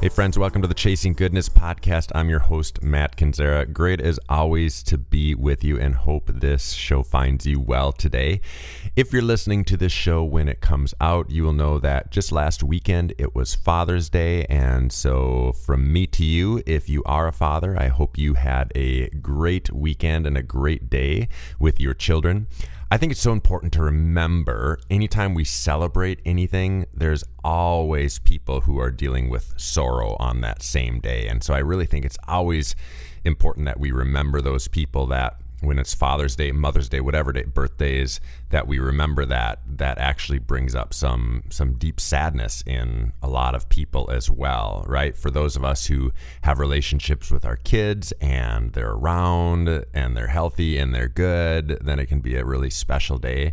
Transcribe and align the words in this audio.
Hey, 0.00 0.08
friends, 0.08 0.38
welcome 0.38 0.62
to 0.62 0.66
the 0.66 0.72
Chasing 0.72 1.12
Goodness 1.12 1.50
podcast. 1.50 2.10
I'm 2.14 2.30
your 2.30 2.38
host, 2.38 2.82
Matt 2.82 3.16
Kendziera. 3.18 3.70
Great 3.70 4.00
as 4.00 4.18
always 4.30 4.82
to 4.84 4.96
be 4.96 5.34
with 5.34 5.62
you 5.62 5.78
and 5.78 5.94
hope 5.94 6.30
this 6.32 6.72
show 6.72 7.02
finds 7.02 7.44
you 7.44 7.60
well 7.60 7.92
today. 7.92 8.40
If 8.96 9.12
you're 9.12 9.20
listening 9.20 9.62
to 9.66 9.76
this 9.76 9.92
show 9.92 10.24
when 10.24 10.48
it 10.48 10.62
comes 10.62 10.94
out, 11.02 11.28
you 11.28 11.42
will 11.42 11.52
know 11.52 11.78
that 11.80 12.10
just 12.10 12.32
last 12.32 12.62
weekend 12.62 13.12
it 13.18 13.34
was 13.34 13.54
Father's 13.54 14.08
Day. 14.08 14.46
And 14.46 14.90
so, 14.90 15.52
from 15.52 15.92
me 15.92 16.06
to 16.06 16.24
you, 16.24 16.62
if 16.64 16.88
you 16.88 17.02
are 17.04 17.28
a 17.28 17.32
father, 17.32 17.78
I 17.78 17.88
hope 17.88 18.16
you 18.16 18.32
had 18.32 18.72
a 18.74 19.10
great 19.10 19.70
weekend 19.70 20.26
and 20.26 20.38
a 20.38 20.42
great 20.42 20.88
day 20.88 21.28
with 21.58 21.78
your 21.78 21.92
children. 21.92 22.46
I 22.92 22.96
think 22.96 23.12
it's 23.12 23.20
so 23.20 23.30
important 23.30 23.72
to 23.74 23.84
remember 23.84 24.80
anytime 24.90 25.32
we 25.32 25.44
celebrate 25.44 26.20
anything, 26.26 26.86
there's 26.92 27.22
always 27.44 28.18
people 28.18 28.62
who 28.62 28.80
are 28.80 28.90
dealing 28.90 29.30
with 29.30 29.54
sorrow 29.56 30.16
on 30.18 30.40
that 30.40 30.60
same 30.60 30.98
day. 30.98 31.28
And 31.28 31.44
so 31.44 31.54
I 31.54 31.58
really 31.58 31.86
think 31.86 32.04
it's 32.04 32.18
always 32.26 32.74
important 33.24 33.66
that 33.66 33.78
we 33.78 33.92
remember 33.92 34.40
those 34.40 34.66
people 34.66 35.06
that 35.06 35.36
when 35.60 35.78
it's 35.78 35.94
Father's 35.94 36.36
Day, 36.36 36.52
Mother's 36.52 36.88
Day, 36.88 37.00
whatever 37.00 37.32
day, 37.32 37.44
birthdays, 37.44 38.20
that 38.50 38.66
we 38.66 38.78
remember 38.78 39.24
that 39.26 39.60
that 39.66 39.98
actually 39.98 40.38
brings 40.38 40.74
up 40.74 40.94
some 40.94 41.42
some 41.50 41.74
deep 41.74 42.00
sadness 42.00 42.62
in 42.66 43.12
a 43.22 43.28
lot 43.28 43.54
of 43.54 43.68
people 43.68 44.10
as 44.10 44.30
well, 44.30 44.84
right? 44.86 45.16
For 45.16 45.30
those 45.30 45.56
of 45.56 45.64
us 45.64 45.86
who 45.86 46.12
have 46.42 46.58
relationships 46.58 47.30
with 47.30 47.44
our 47.44 47.56
kids 47.56 48.12
and 48.20 48.72
they're 48.72 48.92
around 48.92 49.84
and 49.92 50.16
they're 50.16 50.28
healthy 50.28 50.78
and 50.78 50.94
they're 50.94 51.08
good, 51.08 51.78
then 51.82 51.98
it 51.98 52.06
can 52.06 52.20
be 52.20 52.36
a 52.36 52.44
really 52.44 52.70
special 52.70 53.18
day. 53.18 53.52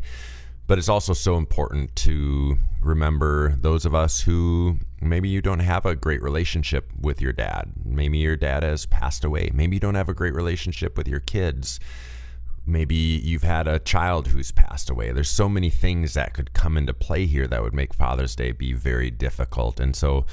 But 0.68 0.78
it's 0.78 0.90
also 0.90 1.14
so 1.14 1.38
important 1.38 1.96
to 1.98 2.58
remember 2.82 3.56
those 3.58 3.86
of 3.86 3.96
us 3.96 4.22
who 4.22 4.80
maybe 5.02 5.30
you 5.30 5.42
don't 5.42 5.60
have 5.60 5.86
a 5.86 5.96
great 5.96 6.22
relationship 6.22 6.92
with 7.00 7.22
your 7.22 7.34
dad. 7.34 7.72
Maybe 7.86 8.18
your 8.18 8.36
dad 8.36 8.64
has 8.64 8.86
passed 8.86 9.24
away. 9.24 9.52
Maybe 9.54 9.76
you 9.76 9.80
don't 9.80 9.96
have 9.96 10.10
a 10.10 10.14
great 10.14 10.34
relationship 10.34 10.98
with 10.98 11.08
your 11.08 11.20
kids. 11.20 11.80
Maybe 12.66 12.96
you've 12.96 13.44
had 13.44 13.68
a 13.68 13.80
child 13.80 14.28
who's 14.28 14.52
passed 14.52 14.90
away. 14.90 15.12
There's 15.12 15.30
so 15.30 15.48
many 15.48 15.70
things 15.70 16.16
that 16.16 16.34
could 16.34 16.54
come 16.54 16.78
into 16.78 16.94
play 16.94 17.26
here 17.26 17.48
that 17.48 17.62
would 17.62 17.74
make 17.74 17.94
Father's 17.94 18.36
Day 18.36 18.52
be 18.52 18.74
very 18.74 19.10
difficult. 19.10 19.80
And 19.80 19.96
so, 19.96 20.26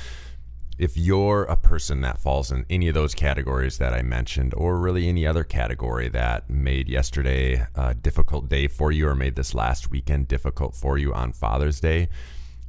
if 0.77 0.97
you're 0.97 1.45
a 1.45 1.57
person 1.57 2.01
that 2.01 2.19
falls 2.19 2.51
in 2.51 2.67
any 2.69 2.89
of 2.89 2.95
those 2.95 3.15
categories 3.15 3.79
that 3.79 3.95
I 3.95 4.03
mentioned, 4.03 4.55
or 4.57 4.79
really 4.79 5.09
any 5.09 5.25
other 5.25 5.45
category 5.45 6.09
that 6.09 6.51
made 6.51 6.89
yesterday 6.89 7.65
a 7.77 7.95
difficult 7.95 8.49
day 8.49 8.67
for 8.67 8.91
you, 8.91 9.07
or 9.07 9.15
made 9.15 9.37
this 9.37 9.55
last 9.55 9.93
weekend 9.93 10.27
difficult 10.27 10.75
for 10.75 10.99
you 10.99 11.15
on 11.15 11.33
Father's 11.33 11.79
Day, 11.79 12.09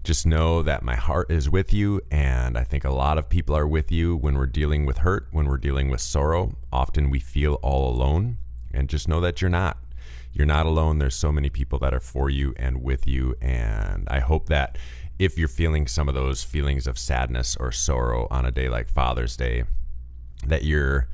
just 0.05 0.25
know 0.25 0.61
that 0.61 0.83
my 0.83 0.95
heart 0.95 1.31
is 1.31 1.49
with 1.49 1.73
you. 1.73 2.01
And 2.11 2.57
I 2.57 2.63
think 2.63 2.85
a 2.85 2.91
lot 2.91 3.17
of 3.17 3.27
people 3.27 3.55
are 3.55 3.67
with 3.67 3.91
you 3.91 4.15
when 4.15 4.35
we're 4.35 4.45
dealing 4.45 4.85
with 4.85 4.99
hurt, 4.99 5.27
when 5.31 5.47
we're 5.47 5.57
dealing 5.57 5.89
with 5.89 6.01
sorrow. 6.01 6.55
Often 6.71 7.09
we 7.09 7.19
feel 7.19 7.55
all 7.55 7.93
alone. 7.93 8.37
And 8.73 8.87
just 8.87 9.07
know 9.07 9.19
that 9.21 9.41
you're 9.41 9.49
not. 9.49 9.77
You're 10.31 10.45
not 10.45 10.65
alone. 10.65 10.99
There's 10.99 11.15
so 11.15 11.31
many 11.31 11.49
people 11.49 11.79
that 11.79 11.93
are 11.93 11.99
for 11.99 12.29
you 12.29 12.53
and 12.57 12.83
with 12.83 13.07
you. 13.07 13.35
And 13.41 14.07
I 14.09 14.19
hope 14.19 14.47
that 14.49 14.77
if 15.17 15.37
you're 15.37 15.47
feeling 15.47 15.87
some 15.87 16.07
of 16.07 16.15
those 16.15 16.43
feelings 16.43 16.87
of 16.87 16.99
sadness 16.99 17.55
or 17.57 17.71
sorrow 17.71 18.27
on 18.29 18.45
a 18.45 18.51
day 18.51 18.69
like 18.69 18.87
Father's 18.87 19.37
Day, 19.37 19.63
that 20.45 20.63
you're 20.63 21.07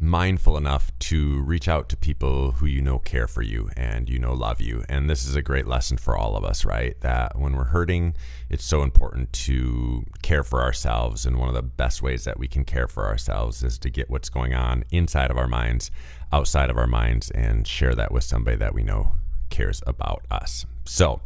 mindful 0.00 0.56
enough 0.56 0.96
to 0.98 1.40
reach 1.42 1.66
out 1.66 1.88
to 1.88 1.96
people 1.96 2.52
who 2.52 2.66
you 2.66 2.80
know 2.80 2.98
care 2.98 3.26
for 3.26 3.42
you 3.42 3.68
and 3.76 4.08
you 4.08 4.18
know 4.18 4.32
love 4.32 4.60
you. 4.60 4.84
And 4.88 5.10
this 5.10 5.26
is 5.26 5.34
a 5.34 5.42
great 5.42 5.66
lesson 5.66 5.96
for 5.96 6.16
all 6.16 6.36
of 6.36 6.44
us, 6.44 6.64
right? 6.64 6.98
That 7.00 7.38
when 7.38 7.56
we're 7.56 7.64
hurting, 7.64 8.14
it's 8.48 8.64
so 8.64 8.82
important 8.82 9.32
to 9.32 10.06
care 10.22 10.44
for 10.44 10.62
ourselves. 10.62 11.26
And 11.26 11.38
one 11.38 11.48
of 11.48 11.54
the 11.54 11.62
best 11.62 12.00
ways 12.00 12.24
that 12.24 12.38
we 12.38 12.46
can 12.46 12.64
care 12.64 12.86
for 12.86 13.06
ourselves 13.06 13.62
is 13.64 13.78
to 13.78 13.90
get 13.90 14.08
what's 14.08 14.28
going 14.28 14.54
on 14.54 14.84
inside 14.90 15.30
of 15.30 15.36
our 15.36 15.48
minds, 15.48 15.90
outside 16.32 16.70
of 16.70 16.78
our 16.78 16.86
minds, 16.86 17.30
and 17.32 17.66
share 17.66 17.94
that 17.94 18.12
with 18.12 18.24
somebody 18.24 18.56
that 18.56 18.74
we 18.74 18.84
know 18.84 19.12
cares 19.50 19.82
about 19.86 20.24
us. 20.30 20.64
So, 20.84 21.22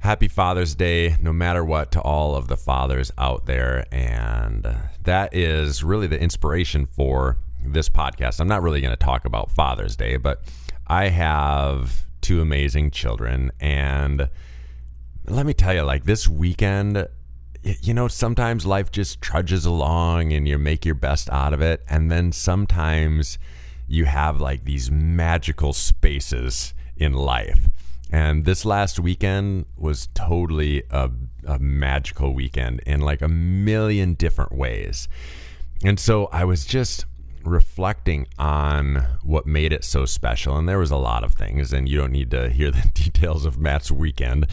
happy 0.00 0.28
Father's 0.28 0.74
Day, 0.74 1.16
no 1.20 1.32
matter 1.32 1.64
what, 1.64 1.92
to 1.92 2.00
all 2.00 2.34
of 2.34 2.48
the 2.48 2.56
fathers 2.56 3.12
out 3.16 3.46
there. 3.46 3.86
And 3.92 4.66
that 5.04 5.34
is 5.34 5.84
really 5.84 6.06
the 6.06 6.20
inspiration 6.20 6.86
for 6.86 7.36
this 7.64 7.88
podcast. 7.88 8.40
I'm 8.40 8.48
not 8.48 8.62
really 8.62 8.80
going 8.80 8.92
to 8.92 9.04
talk 9.04 9.24
about 9.24 9.50
Father's 9.50 9.96
Day, 9.96 10.16
but 10.16 10.42
I 10.86 11.08
have 11.08 12.06
two 12.20 12.40
amazing 12.40 12.90
children. 12.90 13.52
And 13.60 14.28
let 15.26 15.46
me 15.46 15.52
tell 15.52 15.74
you, 15.74 15.82
like 15.82 16.04
this 16.04 16.28
weekend, 16.28 17.06
you 17.62 17.94
know, 17.94 18.08
sometimes 18.08 18.66
life 18.66 18.90
just 18.90 19.20
trudges 19.20 19.64
along 19.66 20.32
and 20.32 20.48
you 20.48 20.58
make 20.58 20.84
your 20.84 20.94
best 20.94 21.28
out 21.30 21.52
of 21.52 21.60
it. 21.60 21.82
And 21.88 22.10
then 22.10 22.32
sometimes 22.32 23.38
you 23.86 24.06
have 24.06 24.40
like 24.40 24.64
these 24.64 24.90
magical 24.90 25.72
spaces 25.72 26.74
in 26.96 27.12
life. 27.12 27.68
And 28.12 28.44
this 28.44 28.64
last 28.64 28.98
weekend 28.98 29.66
was 29.76 30.08
totally 30.14 30.82
a, 30.90 31.10
a 31.46 31.58
magical 31.58 32.34
weekend 32.34 32.80
in 32.80 33.00
like 33.00 33.22
a 33.22 33.28
million 33.28 34.14
different 34.14 34.52
ways. 34.52 35.08
And 35.84 35.98
so 35.98 36.26
I 36.26 36.44
was 36.44 36.64
just 36.64 37.04
reflecting 37.44 38.26
on 38.38 39.06
what 39.22 39.46
made 39.46 39.72
it 39.72 39.84
so 39.84 40.04
special. 40.04 40.56
And 40.56 40.68
there 40.68 40.78
was 40.78 40.90
a 40.90 40.96
lot 40.96 41.24
of 41.24 41.34
things, 41.34 41.72
and 41.72 41.88
you 41.88 41.98
don't 41.98 42.12
need 42.12 42.30
to 42.30 42.50
hear 42.50 42.70
the 42.70 42.90
details 42.94 43.44
of 43.44 43.58
Matt's 43.58 43.90
weekend. 43.90 44.46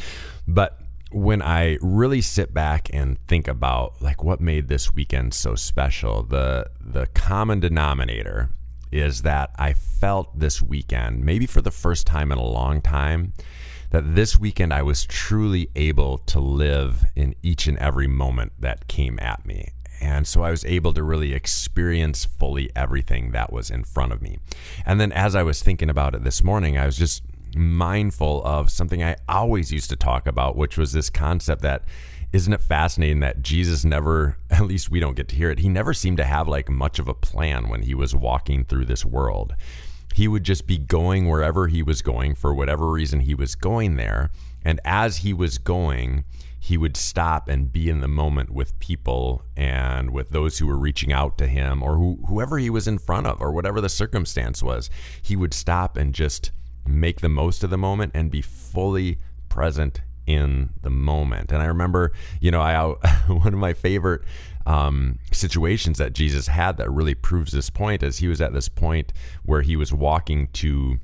But 0.48 0.80
when 1.12 1.42
I 1.42 1.78
really 1.82 2.22
sit 2.22 2.54
back 2.54 2.90
and 2.94 3.18
think 3.28 3.48
about 3.48 4.02
like 4.02 4.24
what 4.24 4.42
made 4.42 4.68
this 4.68 4.94
weekend 4.94 5.34
so 5.34 5.56
special, 5.56 6.24
the 6.24 6.70
the 6.80 7.08
common 7.08 7.60
denominator 7.60 8.50
is 8.92 9.22
that 9.24 9.52
I 9.58 9.74
felt 9.74 10.40
this 10.40 10.62
weekend, 10.62 11.24
maybe 11.24 11.46
for 11.46 11.62
the 11.62 11.72
first 11.72 12.08
time 12.08 12.32
in 12.32 12.38
a 12.38 12.44
long 12.44 12.82
time, 12.82 13.34
that 13.92 14.16
this 14.16 14.38
weekend 14.38 14.74
I 14.74 14.82
was 14.82 15.06
truly 15.06 15.70
able 15.76 16.18
to 16.20 16.40
live 16.40 17.06
in 17.16 17.36
each 17.42 17.68
and 17.68 17.78
every 17.78 18.08
moment 18.08 18.54
that 18.60 18.88
came 18.88 19.20
at 19.20 19.46
me. 19.46 19.70
And 20.02 20.28
so 20.28 20.44
I 20.44 20.52
was 20.52 20.66
able 20.66 20.94
to 20.94 21.04
really 21.04 21.34
experience 21.34 22.26
fully 22.26 22.70
everything 22.76 23.32
that 23.32 23.52
was 23.52 23.70
in 23.70 23.84
front 23.84 24.14
of 24.14 24.22
me. 24.22 24.40
And 24.86 25.00
then 25.00 25.12
as 25.12 25.36
I 25.36 25.44
was 25.44 25.62
thinking 25.62 25.90
about 25.90 26.16
it 26.16 26.24
this 26.24 26.44
morning, 26.44 26.78
I 26.78 26.86
was 26.86 26.98
just 26.98 27.24
mindful 27.56 28.44
of 28.46 28.70
something 28.70 29.04
I 29.04 29.16
always 29.28 29.72
used 29.72 29.90
to 29.90 29.96
talk 29.96 30.28
about, 30.28 30.56
which 30.56 30.78
was 30.78 30.94
this 30.94 31.10
concept 31.10 31.62
that 31.62 31.84
isn't 32.34 32.54
it 32.54 32.62
fascinating 32.62 33.22
that 33.22 33.42
Jesus 33.42 33.86
never, 33.86 34.38
at 34.50 34.66
least 34.66 34.92
we 34.92 35.00
don't 35.00 35.16
get 35.16 35.28
to 35.30 35.36
hear 35.36 35.50
it, 35.50 35.60
he 35.60 35.70
never 35.70 35.94
seemed 35.94 36.18
to 36.18 36.26
have 36.26 36.48
like 36.48 36.70
much 36.70 37.00
of 37.00 37.08
a 37.08 37.14
plan 37.14 37.70
when 37.70 37.84
he 37.84 37.94
was 37.94 38.16
walking 38.16 38.64
through 38.64 38.86
this 38.86 39.06
world. 39.06 39.56
He 40.14 40.28
would 40.28 40.44
just 40.44 40.66
be 40.66 40.78
going 40.78 41.28
wherever 41.28 41.68
he 41.68 41.84
was 41.84 42.02
going 42.02 42.36
for 42.36 42.54
whatever 42.54 42.90
reason 42.90 43.22
he 43.22 43.36
was 43.36 43.56
going 43.56 43.98
there. 43.98 44.32
And 44.66 44.80
as 44.84 45.18
he 45.18 45.32
was 45.32 45.58
going, 45.60 46.24
he 46.68 46.78
would 46.78 46.98
stop 46.98 47.48
and 47.48 47.72
be 47.72 47.88
in 47.88 48.02
the 48.02 48.10
moment 48.10 48.50
with 48.50 48.78
people 48.80 49.42
and 49.56 50.12
with 50.12 50.32
those 50.32 50.58
who 50.58 50.68
were 50.68 50.78
reaching 50.78 51.14
out 51.14 51.38
to 51.38 51.48
him 51.48 51.82
or 51.82 51.96
who, 51.96 52.20
whoever 52.28 52.58
he 52.58 52.70
was 52.70 52.90
in 52.90 52.98
front 52.98 53.26
of 53.26 53.40
or 53.40 53.54
whatever 53.54 53.80
the 53.80 53.88
circumstance 53.88 54.62
was. 54.62 54.90
He 55.22 55.38
would 55.38 55.54
stop 55.54 55.96
and 55.96 56.14
just 56.14 56.52
make 56.86 57.22
the 57.22 57.30
most 57.30 57.64
of 57.64 57.70
the 57.70 57.78
moment 57.78 58.12
and 58.14 58.30
be 58.30 58.42
fully 58.42 59.18
present 59.48 60.02
in 60.26 60.72
the 60.82 60.90
moment. 60.90 61.54
And 61.54 61.62
I 61.62 61.68
remember, 61.68 62.12
you 62.42 62.52
know, 62.52 62.60
I 62.60 62.84
one 63.28 63.54
of 63.54 63.60
my 63.60 63.72
favorite 63.72 64.24
um, 64.66 65.20
situations 65.32 65.98
that 66.00 66.12
Jesus 66.12 66.48
had 66.48 66.76
that 66.76 66.92
really 66.92 67.16
proves 67.16 67.54
this 67.54 67.70
point 67.70 68.04
is 68.04 68.18
he 68.18 68.28
was 68.28 68.42
at 68.42 68.52
this 68.52 68.68
point 68.68 69.14
where 69.46 69.62
he 69.62 69.78
was 69.78 69.94
walking 69.94 70.48
to 70.48 71.00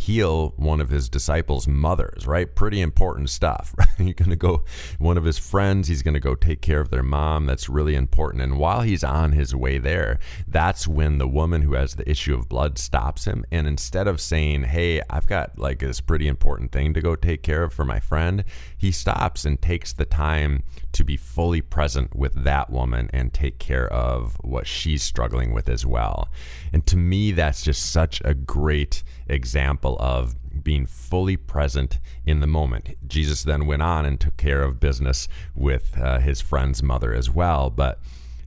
heal 0.00 0.54
one 0.56 0.80
of 0.80 0.88
his 0.88 1.10
disciples' 1.10 1.68
mothers, 1.68 2.26
right? 2.26 2.54
Pretty 2.54 2.80
important 2.80 3.30
stuff. 3.30 3.74
Right? 3.80 3.88
He's 3.96 4.14
going 4.14 4.30
to 4.30 4.36
go, 4.36 4.64
one 4.98 5.16
of 5.16 5.24
his 5.24 5.38
friends, 5.38 5.88
he's 5.88 6.02
going 6.02 6.14
to 6.14 6.20
go 6.20 6.34
take 6.34 6.60
care 6.60 6.80
of 6.80 6.90
their 6.90 7.02
mom. 7.02 7.46
That's 7.46 7.68
really 7.68 7.94
important. 7.94 8.42
And 8.42 8.58
while 8.58 8.82
he's 8.82 9.02
on 9.02 9.32
his 9.32 9.54
way 9.54 9.78
there, 9.78 10.18
that's 10.46 10.86
when 10.86 11.16
the 11.16 11.28
woman 11.28 11.62
who 11.62 11.74
has 11.74 11.94
the 11.94 12.08
issue 12.08 12.34
of 12.34 12.48
blood 12.48 12.76
stops 12.76 13.24
him. 13.24 13.44
And 13.50 13.66
instead 13.66 14.06
of 14.06 14.20
saying, 14.20 14.64
Hey, 14.64 15.00
I've 15.08 15.26
got 15.26 15.58
like 15.58 15.78
this 15.78 16.00
pretty 16.00 16.28
important 16.28 16.72
thing 16.72 16.92
to 16.92 17.00
go 17.00 17.16
take 17.16 17.42
care 17.42 17.62
of 17.62 17.72
for 17.72 17.84
my 17.84 18.00
friend, 18.00 18.44
he 18.80 18.90
stops 18.90 19.44
and 19.44 19.60
takes 19.60 19.92
the 19.92 20.06
time 20.06 20.62
to 20.92 21.04
be 21.04 21.14
fully 21.14 21.60
present 21.60 22.16
with 22.16 22.32
that 22.44 22.70
woman 22.70 23.10
and 23.12 23.30
take 23.30 23.58
care 23.58 23.86
of 23.92 24.38
what 24.40 24.66
she's 24.66 25.02
struggling 25.02 25.52
with 25.52 25.68
as 25.68 25.84
well. 25.84 26.30
And 26.72 26.86
to 26.86 26.96
me, 26.96 27.30
that's 27.30 27.62
just 27.62 27.92
such 27.92 28.22
a 28.24 28.32
great 28.32 29.02
example 29.28 29.98
of 30.00 30.34
being 30.64 30.86
fully 30.86 31.36
present 31.36 32.00
in 32.24 32.40
the 32.40 32.46
moment. 32.46 32.96
Jesus 33.06 33.42
then 33.44 33.66
went 33.66 33.82
on 33.82 34.06
and 34.06 34.18
took 34.18 34.38
care 34.38 34.62
of 34.62 34.80
business 34.80 35.28
with 35.54 35.98
uh, 35.98 36.18
his 36.20 36.40
friend's 36.40 36.82
mother 36.82 37.12
as 37.12 37.28
well. 37.28 37.68
But 37.68 38.00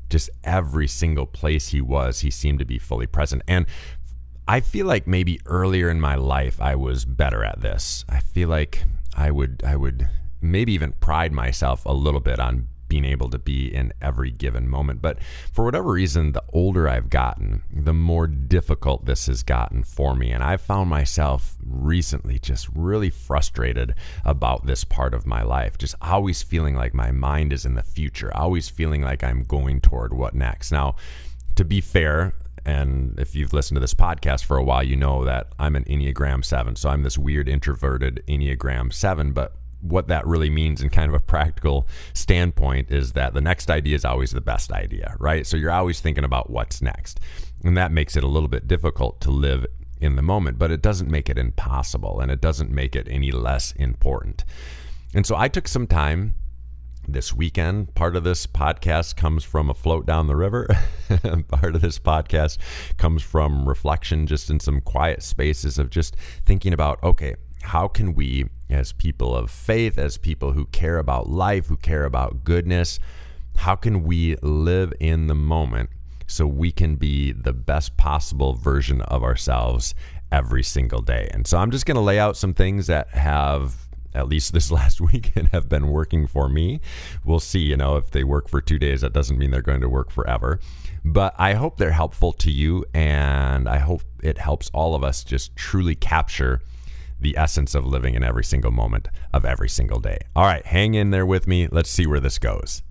just 0.10 0.32
every 0.44 0.88
single 0.88 1.28
place 1.28 1.68
he 1.68 1.80
was, 1.80 2.22
he 2.22 2.32
seemed 2.32 2.58
to 2.58 2.66
be 2.66 2.80
fully 2.80 3.06
present. 3.06 3.44
And 3.48 3.68
I 4.48 4.62
feel 4.62 4.88
like 4.88 5.06
maybe 5.06 5.40
earlier 5.46 5.92
in 5.92 6.02
my 6.02 6.16
life 6.16 6.60
I 6.60 6.74
was 6.74 7.06
better 7.06 7.44
at 7.44 7.62
this. 7.62 8.04
I 8.10 8.20
feel 8.20 8.50
like 8.50 8.84
I 9.16 9.30
would 9.30 9.62
I 9.64 9.76
would 9.76 10.10
maybe 10.44 10.74
even 10.74 10.94
pride 10.94 11.32
myself 11.32 11.86
a 11.86 11.94
little 11.94 12.20
bit 12.20 12.40
on 12.40 12.68
being 12.94 13.06
able 13.06 13.28
to 13.28 13.40
be 13.40 13.74
in 13.74 13.92
every 14.04 14.30
given 14.30 14.70
moment. 14.70 15.02
But 15.02 15.18
for 15.52 15.66
whatever 15.66 15.94
reason, 15.94 16.34
the 16.34 16.44
older 16.54 16.88
I've 16.88 17.10
gotten, 17.10 17.64
the 17.72 17.94
more 17.94 18.28
difficult 18.28 19.06
this 19.06 19.26
has 19.26 19.42
gotten 19.42 19.84
for 19.84 20.16
me. 20.16 20.30
And 20.30 20.44
I've 20.44 20.62
found 20.62 20.92
myself 20.92 21.56
recently 21.66 22.38
just 22.38 22.68
really 22.76 23.10
frustrated 23.10 23.96
about 24.24 24.68
this 24.68 24.84
part 24.84 25.16
of 25.16 25.26
my 25.26 25.42
life, 25.42 25.80
just 25.80 25.96
always 26.04 26.44
feeling 26.44 26.76
like 26.76 26.94
my 26.94 27.10
mind 27.10 27.52
is 27.52 27.66
in 27.66 27.74
the 27.74 27.82
future, 27.82 28.32
always 28.36 28.70
feeling 28.70 29.02
like 29.02 29.24
I'm 29.24 29.44
going 29.44 29.82
toward 29.82 30.14
what 30.14 30.36
next. 30.36 30.72
Now, 30.72 30.96
to 31.56 31.66
be 31.66 31.82
fair, 31.82 32.34
and 32.66 33.20
if 33.20 33.36
you've 33.36 33.54
listened 33.54 33.78
to 33.78 33.82
this 33.82 33.96
podcast 33.96 34.46
for 34.46 34.58
a 34.58 34.64
while, 34.64 34.84
you 34.84 34.96
know 34.96 35.26
that 35.26 35.48
I'm 35.58 35.76
an 35.76 35.84
Enneagram 35.86 36.46
7. 36.46 36.76
So 36.76 36.90
I'm 36.90 37.02
this 37.02 37.18
weird 37.18 37.50
introverted 37.50 38.24
Enneagram 38.28 38.94
7. 38.94 39.34
But 39.34 39.56
what 39.84 40.08
that 40.08 40.26
really 40.26 40.50
means 40.50 40.82
in 40.82 40.90
kind 40.90 41.10
of 41.10 41.16
a 41.16 41.20
practical 41.20 41.88
standpoint 42.14 42.90
is 42.90 43.14
that 43.14 43.34
the 43.34 43.42
next 43.42 43.70
idea 43.70 43.96
is 43.96 44.06
always 44.06 44.32
the 44.32 44.42
best 44.42 44.72
idea, 44.72 45.16
right? 45.20 45.46
So 45.46 45.58
you're 45.58 45.72
always 45.72 46.00
thinking 46.00 46.24
about 46.24 46.50
what's 46.50 46.82
next. 46.82 47.20
And 47.64 47.78
that 47.78 47.92
makes 47.92 48.16
it 48.16 48.24
a 48.24 48.28
little 48.28 48.48
bit 48.48 48.68
difficult 48.68 49.20
to 49.22 49.32
live 49.32 49.66
in 50.00 50.16
the 50.16 50.22
moment, 50.22 50.58
but 50.58 50.72
it 50.72 50.82
doesn't 50.82 51.10
make 51.10 51.30
it 51.30 51.38
impossible 51.38 52.20
and 52.20 52.32
it 52.32 52.42
doesn't 52.42 52.72
make 52.72 52.96
it 52.96 53.08
any 53.10 53.32
less 53.32 53.74
important. 53.74 54.44
And 55.14 55.26
so 55.26 55.36
I 55.36 55.48
took 55.48 55.68
some 55.68 55.86
time 55.86 56.34
this 57.08 57.34
weekend. 57.34 57.94
Part 57.96 58.16
of 58.16 58.24
this 58.24 58.48
podcast 58.48 59.16
comes 59.16 59.44
from 59.44 59.70
a 59.70 59.74
float 59.74 60.06
down 60.06 60.28
the 60.28 60.36
river. 60.36 60.68
Part 61.50 61.76
of 61.76 61.82
this 61.82 62.00
podcast 62.00 62.58
comes 62.98 63.22
from 63.22 63.68
reflection, 63.68 64.28
just 64.28 64.50
in 64.50 64.60
some 64.60 64.82
quiet 64.82 65.22
spaces 65.22 65.78
of 65.78 65.90
just 65.90 66.16
thinking 66.46 66.74
about, 66.74 67.02
okay, 67.04 67.36
how 67.64 67.88
can 67.88 68.14
we, 68.14 68.46
as 68.74 68.92
people 68.92 69.36
of 69.36 69.52
faith, 69.52 69.98
as 69.98 70.18
people 70.18 70.54
who 70.54 70.66
care 70.68 70.98
about 70.98 71.30
life, 71.30 71.68
who 71.68 71.78
care 71.78 72.06
about 72.06 72.44
goodness, 72.44 73.00
how 73.58 73.76
can 73.76 74.04
we 74.04 74.36
live 74.38 74.94
in 75.00 75.28
the 75.28 75.36
moment 75.36 75.90
so 76.28 76.48
we 76.48 76.72
can 76.72 76.96
be 76.96 77.32
the 77.32 77.54
best 77.54 77.96
possible 77.98 78.54
version 78.54 79.02
of 79.02 79.24
ourselves 79.24 79.94
every 80.32 80.64
single 80.64 81.02
day? 81.02 81.30
And 81.32 81.46
so 81.46 81.58
I'm 81.58 81.72
just 81.72 81.86
going 81.86 81.96
to 81.96 82.02
lay 82.02 82.20
out 82.20 82.36
some 82.36 82.54
things 82.54 82.88
that 82.88 83.10
have 83.10 83.76
at 84.16 84.28
least 84.28 84.54
this 84.54 84.72
last 84.80 85.02
weekend 85.02 85.50
have 85.50 85.70
been 85.70 85.88
working 85.88 86.28
for 86.28 86.50
me. 86.50 86.82
We'll 87.24 87.40
see, 87.40 87.60
you 87.60 87.78
know, 87.78 87.96
if 87.98 88.12
they 88.12 88.24
work 88.24 88.48
for 88.48 88.62
2 88.62 88.80
days 88.80 89.02
that 89.02 89.14
doesn't 89.14 89.38
mean 89.38 89.52
they're 89.52 89.62
going 89.62 89.82
to 89.82 89.90
work 89.90 90.12
forever. 90.12 90.60
But 91.06 91.36
I 91.38 91.54
hope 91.54 91.78
they're 91.78 91.92
helpful 91.92 92.32
to 92.34 92.52
you 92.52 92.86
and 92.94 93.68
I 93.68 93.78
hope 93.78 94.04
it 94.22 94.38
helps 94.38 94.70
all 94.74 94.96
of 94.96 95.04
us 95.04 95.24
just 95.24 95.56
truly 95.56 95.96
capture 95.96 96.62
the 97.24 97.38
essence 97.38 97.74
of 97.74 97.86
living 97.86 98.14
in 98.14 98.24
every 98.24 98.44
single 98.44 98.72
moment 98.72 99.08
of 99.34 99.46
every 99.46 99.70
single 99.70 100.00
day. 100.00 100.20
All 100.36 100.46
right, 100.46 100.66
hang 100.66 100.94
in 100.94 101.10
there 101.10 101.26
with 101.26 101.48
me. 101.48 101.68
Let's 101.72 101.90
see 101.90 102.06
where 102.06 102.20
this 102.20 102.38
goes. 102.38 102.84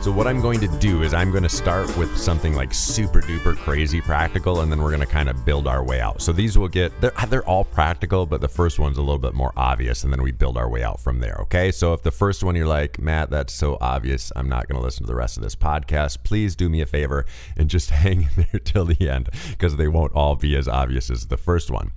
So, 0.00 0.12
what 0.12 0.28
I'm 0.28 0.40
going 0.40 0.60
to 0.60 0.68
do 0.78 1.02
is 1.02 1.12
I'm 1.12 1.32
going 1.32 1.42
to 1.42 1.48
start 1.48 1.94
with 1.96 2.16
something 2.16 2.54
like 2.54 2.72
super 2.72 3.20
duper 3.20 3.56
crazy 3.56 4.00
practical, 4.00 4.60
and 4.60 4.70
then 4.70 4.80
we're 4.80 4.90
going 4.90 5.00
to 5.00 5.06
kind 5.06 5.28
of 5.28 5.44
build 5.44 5.66
our 5.66 5.82
way 5.82 6.00
out. 6.00 6.22
So, 6.22 6.32
these 6.32 6.56
will 6.56 6.68
get, 6.68 6.98
they're, 7.00 7.12
they're 7.28 7.44
all 7.44 7.64
practical, 7.64 8.24
but 8.24 8.40
the 8.40 8.48
first 8.48 8.78
one's 8.78 8.96
a 8.96 9.02
little 9.02 9.18
bit 9.18 9.34
more 9.34 9.52
obvious, 9.56 10.04
and 10.04 10.12
then 10.12 10.22
we 10.22 10.30
build 10.30 10.56
our 10.56 10.68
way 10.68 10.84
out 10.84 11.00
from 11.00 11.18
there. 11.18 11.36
Okay. 11.40 11.72
So, 11.72 11.94
if 11.94 12.02
the 12.02 12.12
first 12.12 12.44
one 12.44 12.54
you're 12.54 12.68
like, 12.68 13.00
Matt, 13.00 13.28
that's 13.30 13.52
so 13.52 13.76
obvious, 13.80 14.30
I'm 14.36 14.48
not 14.48 14.68
going 14.68 14.78
to 14.78 14.84
listen 14.84 15.02
to 15.02 15.08
the 15.08 15.16
rest 15.16 15.36
of 15.36 15.42
this 15.42 15.56
podcast, 15.56 16.22
please 16.22 16.54
do 16.54 16.68
me 16.68 16.80
a 16.80 16.86
favor 16.86 17.26
and 17.56 17.68
just 17.68 17.90
hang 17.98 18.22
in 18.22 18.46
there 18.52 18.60
till 18.60 18.84
the 18.84 19.10
end 19.10 19.28
because 19.50 19.76
they 19.76 19.88
won't 19.88 20.12
all 20.12 20.36
be 20.36 20.56
as 20.56 20.68
obvious 20.68 21.10
as 21.10 21.26
the 21.26 21.36
first 21.36 21.72
one. 21.72 21.90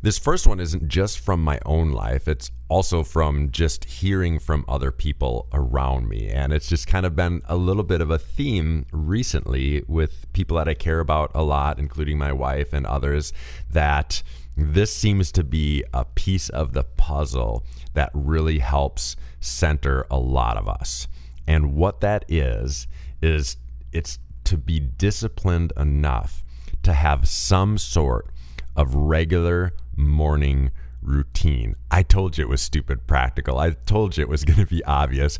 This 0.00 0.18
first 0.18 0.46
one 0.46 0.60
isn't 0.60 0.86
just 0.86 1.18
from 1.18 1.42
my 1.42 1.58
own 1.66 1.90
life, 1.90 2.28
it's 2.28 2.52
also 2.68 3.02
from 3.02 3.50
just 3.50 3.84
hearing 3.84 4.38
from 4.38 4.64
other 4.68 4.92
people 4.92 5.48
around 5.52 6.08
me. 6.08 6.28
And 6.28 6.52
it's 6.52 6.68
just 6.68 6.86
kind 6.86 7.04
of 7.04 7.16
been 7.16 7.42
a 7.46 7.56
little 7.56 7.82
bit 7.82 8.00
of 8.00 8.10
a 8.10 8.18
theme 8.18 8.86
recently 8.92 9.82
with 9.88 10.32
people 10.32 10.56
that 10.58 10.68
I 10.68 10.74
care 10.74 11.00
about 11.00 11.32
a 11.34 11.42
lot, 11.42 11.80
including 11.80 12.16
my 12.16 12.32
wife 12.32 12.72
and 12.72 12.86
others, 12.86 13.32
that 13.70 14.22
this 14.56 14.94
seems 14.94 15.32
to 15.32 15.42
be 15.42 15.82
a 15.92 16.04
piece 16.04 16.48
of 16.48 16.74
the 16.74 16.84
puzzle 16.84 17.64
that 17.94 18.10
really 18.14 18.60
helps 18.60 19.16
center 19.40 20.06
a 20.10 20.18
lot 20.18 20.56
of 20.56 20.68
us. 20.68 21.08
And 21.46 21.74
what 21.74 22.00
that 22.02 22.24
is, 22.28 22.86
is 23.20 23.56
it's 23.92 24.20
to 24.44 24.56
be 24.56 24.78
disciplined 24.78 25.72
enough 25.76 26.44
to 26.84 26.92
have 26.92 27.26
some 27.26 27.78
sort 27.78 28.30
of 28.78 28.94
regular 28.94 29.72
morning 29.96 30.70
routine. 31.02 31.74
I 31.90 32.04
told 32.04 32.38
you 32.38 32.44
it 32.44 32.48
was 32.48 32.62
stupid 32.62 33.08
practical. 33.08 33.58
I 33.58 33.70
told 33.70 34.16
you 34.16 34.22
it 34.22 34.28
was 34.28 34.44
going 34.50 34.60
to 34.60 34.66
be 34.66 34.84
obvious. 34.84 35.38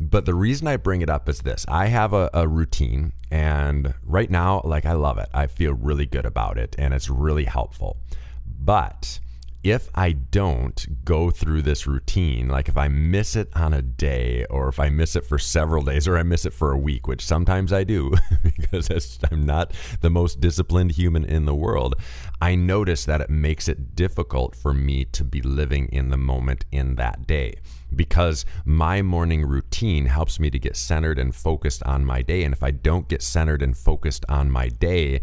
But 0.00 0.24
the 0.24 0.34
reason 0.34 0.66
I 0.66 0.78
bring 0.78 1.02
it 1.02 1.10
up 1.10 1.28
is 1.28 1.40
this 1.40 1.66
I 1.68 1.86
have 1.86 2.14
a, 2.14 2.30
a, 2.32 2.48
routine, 2.48 3.12
and 3.30 3.92
right 4.02 4.30
now, 4.30 4.62
like, 4.64 4.86
I 4.86 4.94
love 4.94 5.18
it. 5.18 5.28
I 5.34 5.46
feel 5.46 5.74
really 5.74 6.06
good 6.06 6.24
about 6.24 6.56
it, 6.56 6.74
and 6.78 6.94
it's 6.94 7.10
really 7.10 7.44
helpful. 7.44 7.98
But 8.46 9.20
if 9.62 9.90
I 9.94 10.12
don't 10.12 11.04
go 11.04 11.30
through 11.30 11.62
this 11.62 11.86
routine, 11.86 12.48
like 12.48 12.68
if 12.68 12.78
I 12.78 12.88
miss 12.88 13.36
it 13.36 13.50
on 13.54 13.74
a 13.74 13.82
day, 13.82 14.46
or 14.48 14.68
if 14.68 14.80
I 14.80 14.88
miss 14.88 15.16
it 15.16 15.26
for 15.26 15.38
several 15.38 15.84
days, 15.84 16.08
or 16.08 16.16
I 16.16 16.22
miss 16.22 16.46
it 16.46 16.54
for 16.54 16.72
a 16.72 16.78
week, 16.78 17.06
which 17.06 17.24
sometimes 17.24 17.72
I 17.72 17.84
do 17.84 18.14
because 18.42 19.18
I'm 19.30 19.44
not 19.44 19.72
the 20.00 20.08
most 20.08 20.40
disciplined 20.40 20.92
human 20.92 21.24
in 21.24 21.44
the 21.44 21.54
world, 21.54 21.94
I 22.40 22.54
notice 22.54 23.04
that 23.04 23.20
it 23.20 23.28
makes 23.28 23.68
it 23.68 23.94
difficult 23.94 24.56
for 24.56 24.72
me 24.72 25.04
to 25.06 25.24
be 25.24 25.42
living 25.42 25.88
in 25.88 26.08
the 26.08 26.16
moment 26.16 26.64
in 26.72 26.94
that 26.94 27.26
day 27.26 27.56
because 27.94 28.46
my 28.64 29.02
morning 29.02 29.44
routine 29.44 30.06
helps 30.06 30.38
me 30.38 30.48
to 30.50 30.58
get 30.58 30.76
centered 30.76 31.18
and 31.18 31.34
focused 31.34 31.82
on 31.84 32.04
my 32.04 32.22
day. 32.22 32.44
And 32.44 32.54
if 32.54 32.62
I 32.62 32.70
don't 32.70 33.08
get 33.08 33.22
centered 33.22 33.62
and 33.62 33.76
focused 33.76 34.24
on 34.28 34.50
my 34.50 34.68
day, 34.68 35.20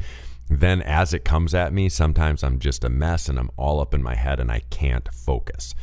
then 0.49 0.81
as 0.81 1.13
it 1.13 1.25
comes 1.25 1.53
at 1.53 1.73
me, 1.73 1.89
sometimes 1.89 2.43
I'm 2.43 2.59
just 2.59 2.83
a 2.83 2.89
mess 2.89 3.27
and 3.27 3.37
I'm 3.37 3.51
all 3.57 3.79
up 3.79 3.93
in 3.93 4.01
my 4.01 4.15
head 4.15 4.39
and 4.39 4.51
I 4.51 4.61
can't 4.69 5.07
focus. 5.13 5.75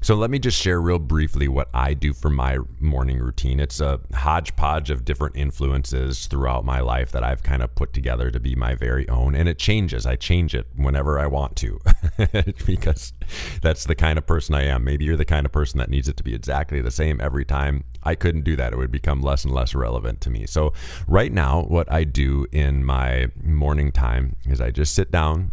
So 0.00 0.14
let 0.14 0.30
me 0.30 0.38
just 0.38 0.60
share 0.60 0.80
real 0.80 1.00
briefly 1.00 1.48
what 1.48 1.68
I 1.74 1.92
do 1.92 2.12
for 2.12 2.30
my 2.30 2.58
morning 2.78 3.18
routine. 3.18 3.58
It's 3.58 3.80
a 3.80 4.00
hodgepodge 4.14 4.90
of 4.90 5.04
different 5.04 5.36
influences 5.36 6.26
throughout 6.26 6.64
my 6.64 6.80
life 6.80 7.10
that 7.12 7.24
I've 7.24 7.42
kind 7.42 7.62
of 7.62 7.74
put 7.74 7.92
together 7.92 8.30
to 8.30 8.38
be 8.38 8.54
my 8.54 8.74
very 8.76 9.08
own. 9.08 9.34
And 9.34 9.48
it 9.48 9.58
changes. 9.58 10.06
I 10.06 10.14
change 10.16 10.54
it 10.54 10.68
whenever 10.76 11.18
I 11.18 11.26
want 11.26 11.56
to 11.56 11.80
because 12.66 13.12
that's 13.60 13.84
the 13.84 13.96
kind 13.96 14.18
of 14.18 14.26
person 14.26 14.54
I 14.54 14.64
am. 14.64 14.84
Maybe 14.84 15.04
you're 15.04 15.16
the 15.16 15.24
kind 15.24 15.44
of 15.44 15.52
person 15.52 15.78
that 15.78 15.90
needs 15.90 16.08
it 16.08 16.16
to 16.18 16.22
be 16.22 16.34
exactly 16.34 16.80
the 16.80 16.92
same 16.92 17.20
every 17.20 17.44
time. 17.44 17.84
I 18.04 18.14
couldn't 18.14 18.44
do 18.44 18.54
that. 18.56 18.72
It 18.72 18.76
would 18.76 18.92
become 18.92 19.20
less 19.20 19.44
and 19.44 19.52
less 19.52 19.74
relevant 19.74 20.20
to 20.22 20.30
me. 20.30 20.46
So 20.46 20.72
right 21.08 21.32
now, 21.32 21.62
what 21.62 21.90
I 21.90 22.04
do 22.04 22.46
in 22.52 22.84
my 22.84 23.28
morning 23.42 23.90
time 23.90 24.36
is 24.46 24.60
I 24.60 24.70
just 24.70 24.94
sit 24.94 25.10
down 25.10 25.52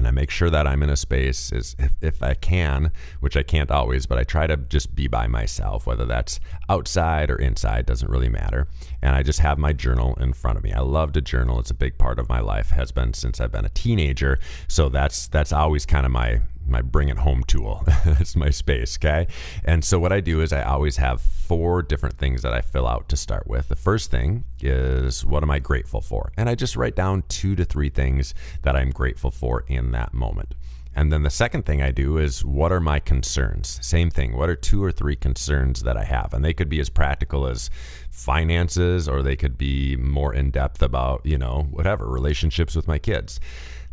and 0.00 0.08
I 0.08 0.12
make 0.12 0.30
sure 0.30 0.48
that 0.48 0.66
I'm 0.66 0.82
in 0.82 0.88
a 0.88 0.96
space 0.96 1.52
is 1.52 1.76
if, 1.78 1.92
if 2.00 2.22
I 2.22 2.32
can, 2.32 2.90
which 3.20 3.36
I 3.36 3.42
can't 3.42 3.70
always, 3.70 4.06
but 4.06 4.16
I 4.16 4.24
try 4.24 4.46
to 4.46 4.56
just 4.56 4.96
be 4.96 5.08
by 5.08 5.26
myself, 5.26 5.86
whether 5.86 6.06
that's 6.06 6.40
outside 6.70 7.30
or 7.30 7.36
inside, 7.36 7.84
doesn't 7.84 8.10
really 8.10 8.30
matter. 8.30 8.66
And 9.02 9.14
I 9.14 9.22
just 9.22 9.40
have 9.40 9.58
my 9.58 9.74
journal 9.74 10.14
in 10.18 10.32
front 10.32 10.56
of 10.56 10.64
me. 10.64 10.72
I 10.72 10.80
love 10.80 11.12
to 11.12 11.20
journal. 11.20 11.60
It's 11.60 11.70
a 11.70 11.74
big 11.74 11.98
part 11.98 12.18
of 12.18 12.30
my 12.30 12.40
life, 12.40 12.70
has 12.70 12.92
been 12.92 13.12
since 13.12 13.42
I've 13.42 13.52
been 13.52 13.66
a 13.66 13.70
teenager. 13.70 14.38
So 14.68 14.88
that's 14.88 15.28
that's 15.28 15.52
always 15.52 15.84
kind 15.84 16.06
of 16.06 16.12
my 16.12 16.40
my 16.70 16.82
bring 16.82 17.08
it 17.08 17.18
home 17.18 17.42
tool. 17.44 17.84
it's 18.04 18.36
my 18.36 18.50
space, 18.50 18.96
okay? 18.98 19.26
And 19.64 19.84
so 19.84 19.98
what 19.98 20.12
I 20.12 20.20
do 20.20 20.40
is 20.40 20.52
I 20.52 20.62
always 20.62 20.96
have 20.96 21.20
four 21.20 21.82
different 21.82 22.16
things 22.16 22.42
that 22.42 22.52
I 22.52 22.60
fill 22.60 22.86
out 22.86 23.08
to 23.08 23.16
start 23.16 23.46
with. 23.46 23.68
The 23.68 23.76
first 23.76 24.10
thing 24.10 24.44
is 24.60 25.24
what 25.24 25.42
am 25.42 25.50
I 25.50 25.58
grateful 25.58 26.00
for? 26.00 26.32
And 26.36 26.48
I 26.48 26.54
just 26.54 26.76
write 26.76 26.96
down 26.96 27.24
two 27.28 27.56
to 27.56 27.64
three 27.64 27.90
things 27.90 28.34
that 28.62 28.76
I'm 28.76 28.90
grateful 28.90 29.30
for 29.30 29.64
in 29.66 29.90
that 29.92 30.14
moment. 30.14 30.54
And 30.94 31.12
then 31.12 31.22
the 31.22 31.30
second 31.30 31.66
thing 31.66 31.80
I 31.80 31.92
do 31.92 32.18
is 32.18 32.44
what 32.44 32.72
are 32.72 32.80
my 32.80 32.98
concerns? 32.98 33.78
Same 33.80 34.10
thing. 34.10 34.36
What 34.36 34.48
are 34.48 34.56
two 34.56 34.82
or 34.82 34.90
three 34.90 35.14
concerns 35.14 35.82
that 35.84 35.96
I 35.96 36.04
have? 36.04 36.34
And 36.34 36.44
they 36.44 36.52
could 36.52 36.68
be 36.68 36.80
as 36.80 36.88
practical 36.88 37.46
as 37.46 37.70
finances 38.10 39.08
or 39.08 39.22
they 39.22 39.36
could 39.36 39.56
be 39.56 39.96
more 39.96 40.34
in 40.34 40.50
depth 40.50 40.82
about, 40.82 41.24
you 41.24 41.38
know, 41.38 41.68
whatever, 41.70 42.08
relationships 42.08 42.74
with 42.74 42.88
my 42.88 42.98
kids. 42.98 43.38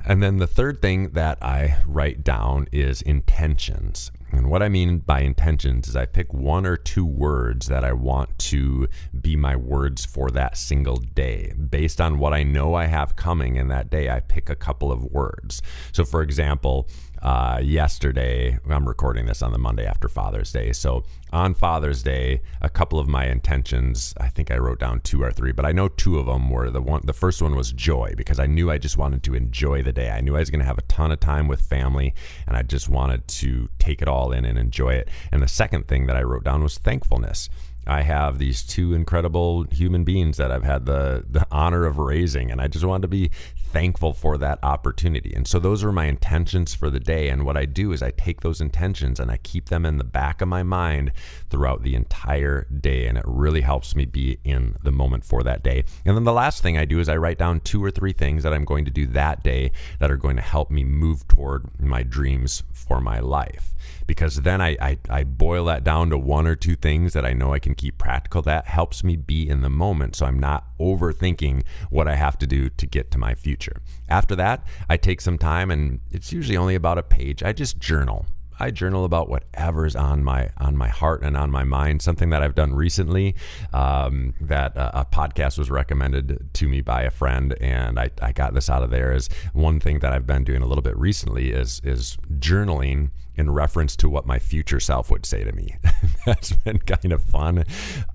And 0.10 0.24
then 0.24 0.38
the 0.38 0.48
third 0.48 0.82
thing 0.82 1.10
that 1.10 1.38
I 1.44 1.80
write 1.86 2.24
down 2.24 2.70
is 2.72 3.02
intentions. 3.02 4.10
And 4.32 4.50
what 4.50 4.64
I 4.64 4.70
mean 4.70 5.00
by 5.00 5.20
intentions 5.20 5.90
is 5.90 5.98
I 5.98 6.06
pick 6.06 6.34
one 6.34 6.66
or 6.66 6.78
two 6.78 7.06
words 7.06 7.68
that 7.68 7.84
I 7.84 7.92
want 7.92 8.40
to 8.40 8.88
be 9.20 9.36
my 9.36 9.58
words 9.58 10.06
for 10.06 10.30
that 10.32 10.56
single 10.56 10.96
day. 10.96 11.54
Based 11.58 12.00
on 12.00 12.20
what 12.20 12.34
I 12.34 12.44
know 12.44 12.74
I 12.74 12.86
have 12.86 13.18
coming 13.18 13.58
in 13.58 13.68
that 13.68 13.90
day, 13.90 14.10
I 14.10 14.22
pick 14.22 14.50
a 14.50 14.56
couple 14.56 14.94
of 14.94 15.04
words. 15.04 15.62
So, 15.92 16.06
for 16.06 16.22
example, 16.22 16.88
uh, 17.22 17.60
yesterday. 17.64 18.58
I'm 18.70 18.88
recording 18.88 19.26
this 19.26 19.42
on 19.42 19.52
the 19.52 19.58
Monday 19.58 19.86
after 19.86 20.08
Father's 20.08 20.52
Day. 20.52 20.72
So 20.74 21.04
on 21.32 21.54
Father's 21.54 22.04
Day, 22.04 22.42
a 22.62 22.70
couple 22.70 23.00
of 23.00 23.08
my 23.08 23.26
intentions, 23.26 24.14
I 24.18 24.30
think 24.30 24.52
I 24.52 24.58
wrote 24.58 24.80
down 24.80 25.02
two 25.02 25.22
or 25.24 25.32
three, 25.32 25.52
but 25.52 25.66
I 25.66 25.72
know 25.72 25.88
two 25.88 26.20
of 26.20 26.26
them 26.26 26.50
were 26.50 26.70
the 26.70 26.82
one. 26.82 27.02
The 27.04 27.14
first 27.14 27.42
one 27.42 27.56
was 27.56 27.72
joy 27.72 28.14
because 28.16 28.40
I 28.40 28.46
knew 28.46 28.72
I 28.72 28.78
just 28.78 28.98
wanted 28.98 29.24
to 29.24 29.34
enjoy 29.34 29.84
the 29.84 29.94
day. 29.94 30.10
I 30.10 30.22
knew 30.22 30.36
I 30.36 30.40
was 30.40 30.50
going 30.50 30.60
to 30.60 30.66
have 30.66 30.78
a 30.78 30.84
ton 30.84 31.12
of 31.12 31.20
time 31.20 31.48
with 31.48 31.62
family, 31.62 32.14
and 32.48 32.56
I 32.56 32.62
just 32.62 32.90
wanted 32.90 33.28
to 33.28 33.70
take 33.80 34.02
it 34.02 34.08
all 34.08 34.32
in 34.32 34.46
and 34.46 34.58
enjoy 34.58 34.94
it. 34.94 35.10
And 35.32 35.42
the 35.42 35.48
second 35.48 35.88
thing 35.88 36.08
that 36.08 36.16
I 36.16 36.24
wrote 36.24 36.44
down 36.44 36.64
was 36.64 36.78
thankfulness. 36.78 37.50
I 37.88 38.02
have 38.02 38.38
these 38.38 38.64
two 38.64 38.94
incredible 38.94 39.64
human 39.72 40.04
beings 40.04 40.38
that 40.38 40.52
I've 40.52 40.64
had 40.64 40.86
the 40.86 41.26
the 41.30 41.48
honor 41.52 41.86
of 41.86 41.98
raising, 41.98 42.52
and 42.52 42.62
I 42.62 42.68
just 42.68 42.86
wanted 42.86 43.04
to 43.04 43.08
be 43.08 43.32
thankful 43.68 44.14
for 44.14 44.38
that 44.38 44.60
opportunity. 44.64 45.34
And 45.36 45.48
so 45.48 45.60
those 45.60 45.84
are 45.84 45.92
my 45.92 46.06
intentions 46.06 46.74
for 46.74 46.90
the 46.90 47.00
day. 47.00 47.30
And 47.30 47.46
what 47.46 47.58
I 47.58 47.66
do 47.66 47.92
is 47.92 48.02
I 48.02 48.12
take 48.12 48.42
those 48.42 48.62
intentions 48.62 49.20
and 49.20 49.30
I 49.30 49.38
keep 49.38 49.70
them 49.70 49.86
in 49.86 49.98
the 49.98 50.04
back 50.04 50.42
of 50.42 50.48
my 50.48 50.64
mind 50.64 51.12
throughout 51.50 51.84
the 51.84 51.96
entire 51.96 52.66
day. 52.66 53.08
And 53.08 53.18
it 53.18 53.26
really 53.28 53.62
helps 53.62 53.96
me 53.96 54.06
be 54.06 54.40
in 54.44 54.78
the 54.84 54.92
moment 54.92 55.26
for 55.26 55.44
that 55.44 55.64
day. 55.64 55.84
And 56.06 56.16
then 56.16 56.24
the 56.24 56.34
last 56.34 56.64
thing 56.64 56.78
I 56.78 56.86
do 56.86 57.00
is 57.00 57.10
I 57.10 57.18
write 57.18 57.38
down 57.38 57.60
two 57.60 57.84
or 57.84 57.92
three 57.92 58.14
things 58.14 58.44
that 58.44 58.54
I'm 58.54 58.66
going 58.66 58.86
to 58.86 58.92
do 58.92 59.06
that 59.08 59.44
day 59.44 59.72
that 60.00 60.12
are 60.12 60.18
going 60.18 60.38
to 60.38 60.42
help 60.42 60.72
me 60.72 60.84
move 60.84 61.28
toward 61.28 61.80
my 61.80 62.04
dreams 62.04 62.64
for 62.72 63.02
my 63.02 63.20
life. 63.20 63.74
Because 64.06 64.42
then 64.42 64.62
I, 64.62 64.78
I, 64.82 64.98
I 65.10 65.24
boil 65.24 65.66
that 65.66 65.84
down 65.84 66.10
to 66.10 66.18
one 66.18 66.48
or 66.48 66.56
two 66.56 66.76
things 66.76 67.14
that 67.14 67.26
I 67.26 67.34
know 67.34 67.54
I 67.54 67.60
can 67.60 67.76
keep 67.78 67.98
practical. 67.98 68.42
That 68.42 68.66
helps 68.66 69.04
me 69.04 69.16
be 69.16 69.48
in 69.48 69.62
the 69.62 69.70
moment. 69.70 70.16
So 70.16 70.26
I'm 70.26 70.40
not 70.40 70.66
overthinking 70.80 71.64
what 71.90 72.08
I 72.08 72.16
have 72.16 72.38
to 72.40 72.48
do 72.48 72.70
to 72.70 72.86
get 72.86 73.12
to 73.12 73.18
my 73.18 73.36
future. 73.36 73.82
After 74.10 74.36
that, 74.36 74.66
I 74.90 74.98
take 74.98 75.22
some 75.22 75.38
time 75.38 75.72
and 75.72 76.02
it's 76.12 76.34
usually 76.34 76.58
only 76.58 76.76
about 76.76 76.98
a 76.98 77.04
page. 77.04 77.44
I 77.44 77.54
just 77.54 77.80
journal. 77.80 78.26
I 78.60 78.72
journal 78.72 79.06
about 79.06 79.30
whatever's 79.30 79.96
on 79.96 80.24
my 80.24 80.50
on 80.58 80.76
my 80.76 80.88
heart 80.88 81.24
and 81.24 81.38
on 81.38 81.52
my 81.52 81.64
mind. 81.64 82.02
Something 82.02 82.30
that 82.32 82.42
I've 82.42 82.56
done 82.56 82.74
recently, 82.74 83.36
um, 83.74 84.34
that 84.42 84.76
uh, 84.78 84.92
a 84.94 85.06
podcast 85.06 85.58
was 85.58 85.70
recommended 85.70 86.50
to 86.54 86.68
me 86.68 86.82
by 86.82 87.04
a 87.04 87.12
friend, 87.12 87.56
and 87.62 88.00
I, 88.00 88.10
I 88.22 88.32
got 88.32 88.54
this 88.54 88.70
out 88.70 88.84
of 88.84 88.90
there. 88.90 89.14
Is 89.14 89.30
one 89.54 89.80
thing 89.80 90.00
that 90.00 90.14
I've 90.14 90.28
been 90.28 90.44
doing 90.44 90.62
a 90.62 90.66
little 90.66 90.82
bit 90.82 90.98
recently 90.98 91.52
is 91.52 91.82
is 91.84 92.18
journaling 92.40 93.12
in 93.38 93.52
reference 93.52 93.96
to 93.96 94.10
what 94.10 94.26
my 94.26 94.40
future 94.40 94.80
self 94.80 95.12
would 95.12 95.26
say 95.26 95.44
to 95.44 95.52
me. 95.52 95.76
That's 96.26 96.54
been 96.54 96.80
kind 96.80 97.14
of 97.14 97.24
fun, 97.24 97.64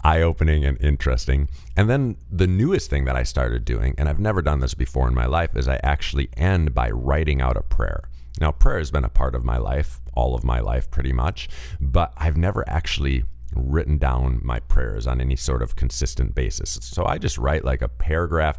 eye 0.02 0.20
opening, 0.20 0.64
and 0.64 0.78
interesting. 0.80 1.49
And 1.76 1.88
then 1.88 2.16
the 2.30 2.49
newest 2.49 2.90
thing 2.90 3.04
that 3.04 3.16
I 3.16 3.22
started 3.22 3.64
doing, 3.64 3.94
and 3.96 4.08
I've 4.08 4.18
never 4.18 4.42
done 4.42 4.58
this 4.58 4.75
before 4.75 5.06
in 5.06 5.14
my 5.14 5.26
life, 5.26 5.56
is 5.56 5.68
I 5.68 5.78
actually 5.84 6.28
end 6.37 6.75
by 6.75 6.90
writing 6.90 7.40
out 7.40 7.56
a 7.56 7.62
prayer. 7.62 8.08
Now, 8.41 8.53
prayer 8.53 8.79
has 8.79 8.91
been 8.91 9.05
a 9.05 9.09
part 9.09 9.35
of 9.35 9.45
my 9.45 9.59
life, 9.59 10.01
all 10.15 10.35
of 10.35 10.45
my 10.45 10.61
life 10.61 10.91
pretty 10.91 11.12
much, 11.12 11.49
but 11.81 12.12
I've 12.17 12.37
never 12.37 12.69
actually 12.69 13.25
written 13.55 13.99
down 13.99 14.41
my 14.43 14.61
prayers 14.61 15.07
on 15.07 15.21
any 15.21 15.37
sort 15.37 15.62
of 15.62 15.77
consistent 15.77 16.35
basis. 16.35 16.79
So 16.83 17.05
I 17.05 17.19
just 17.19 17.39
write 17.39 17.65
like 17.65 17.83
a 17.83 17.89
paragraph 17.89 18.59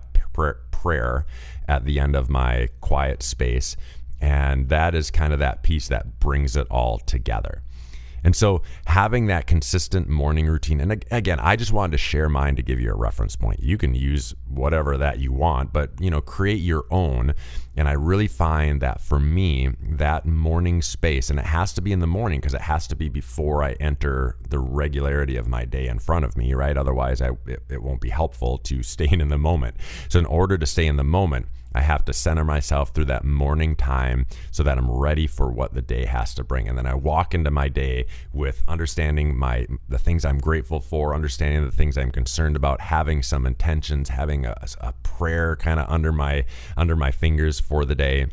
prayer 0.71 1.25
at 1.67 1.85
the 1.85 1.99
end 1.99 2.15
of 2.15 2.29
my 2.29 2.69
quiet 2.81 3.23
space. 3.23 3.75
And 4.21 4.69
that 4.69 4.95
is 4.95 5.11
kind 5.11 5.33
of 5.33 5.39
that 5.39 5.63
piece 5.63 5.87
that 5.89 6.19
brings 6.19 6.55
it 6.55 6.67
all 6.69 6.97
together. 6.99 7.61
And 8.23 8.35
so 8.35 8.61
having 8.85 9.27
that 9.27 9.47
consistent 9.47 10.07
morning 10.07 10.47
routine, 10.47 10.79
and 10.79 11.03
again, 11.11 11.39
I 11.39 11.57
just 11.57 11.73
wanted 11.73 11.91
to 11.91 11.97
share 11.97 12.29
mine 12.29 12.55
to 12.55 12.63
give 12.63 12.79
you 12.79 12.89
a 12.89 12.95
reference 12.95 13.35
point. 13.35 13.61
You 13.61 13.77
can 13.77 13.95
use 13.95 14.33
whatever 14.47 14.97
that 14.97 15.19
you 15.19 15.33
want, 15.33 15.73
but 15.73 15.91
you 15.99 16.09
know, 16.09 16.21
create 16.21 16.61
your 16.61 16.85
own. 16.89 17.33
And 17.75 17.87
I 17.87 17.93
really 17.93 18.27
find 18.27 18.81
that 18.81 19.01
for 19.01 19.19
me, 19.19 19.71
that 19.81 20.25
morning 20.25 20.81
space, 20.81 21.29
and 21.29 21.39
it 21.39 21.45
has 21.45 21.73
to 21.73 21.81
be 21.81 21.91
in 21.91 21.99
the 21.99 22.07
morning 22.07 22.39
because 22.39 22.53
it 22.53 22.61
has 22.61 22.87
to 22.87 22.95
be 22.95 23.09
before 23.09 23.63
I 23.63 23.73
enter 23.73 24.37
the 24.47 24.59
regularity 24.59 25.37
of 25.37 25.47
my 25.47 25.65
day 25.65 25.87
in 25.87 25.99
front 25.99 26.25
of 26.25 26.37
me, 26.37 26.53
right? 26.53 26.77
Otherwise, 26.77 27.21
I, 27.21 27.31
it, 27.47 27.63
it 27.69 27.83
won't 27.83 28.01
be 28.01 28.09
helpful 28.09 28.57
to 28.59 28.83
staying 28.93 29.21
in 29.21 29.29
the 29.29 29.37
moment. 29.37 29.75
So, 30.09 30.19
in 30.19 30.25
order 30.25 30.57
to 30.57 30.65
stay 30.65 30.85
in 30.85 30.97
the 30.97 31.03
moment, 31.03 31.47
I 31.75 31.81
have 31.81 32.05
to 32.05 32.13
center 32.13 32.43
myself 32.43 32.89
through 32.89 33.05
that 33.05 33.25
morning 33.25 33.75
time 33.75 34.25
so 34.51 34.63
that 34.63 34.77
I'm 34.77 34.91
ready 34.91 35.25
for 35.25 35.51
what 35.51 35.73
the 35.73 35.81
day 35.81 36.05
has 36.05 36.33
to 36.35 36.43
bring. 36.43 36.67
And 36.67 36.77
then 36.77 36.85
I 36.85 36.93
walk 36.93 37.33
into 37.33 37.49
my 37.49 37.67
day 37.67 38.05
with 38.31 38.63
understanding 38.67 39.35
my 39.35 39.67
the 39.89 39.97
things 39.97 40.23
I'm 40.23 40.37
grateful 40.37 40.79
for, 40.79 41.15
understanding 41.15 41.65
the 41.65 41.71
things 41.71 41.97
I'm 41.97 42.11
concerned 42.11 42.55
about, 42.55 42.79
having 42.79 43.23
some 43.23 43.45
intentions, 43.45 44.09
having 44.09 44.45
a, 44.45 44.55
a 44.81 44.93
prayer 45.03 45.55
kind 45.55 45.79
of 45.79 45.89
under 45.89 46.11
my 46.11 46.45
under 46.77 46.95
my 46.95 47.11
fingers 47.11 47.59
for 47.63 47.85
the 47.85 47.95
day. 47.95 48.27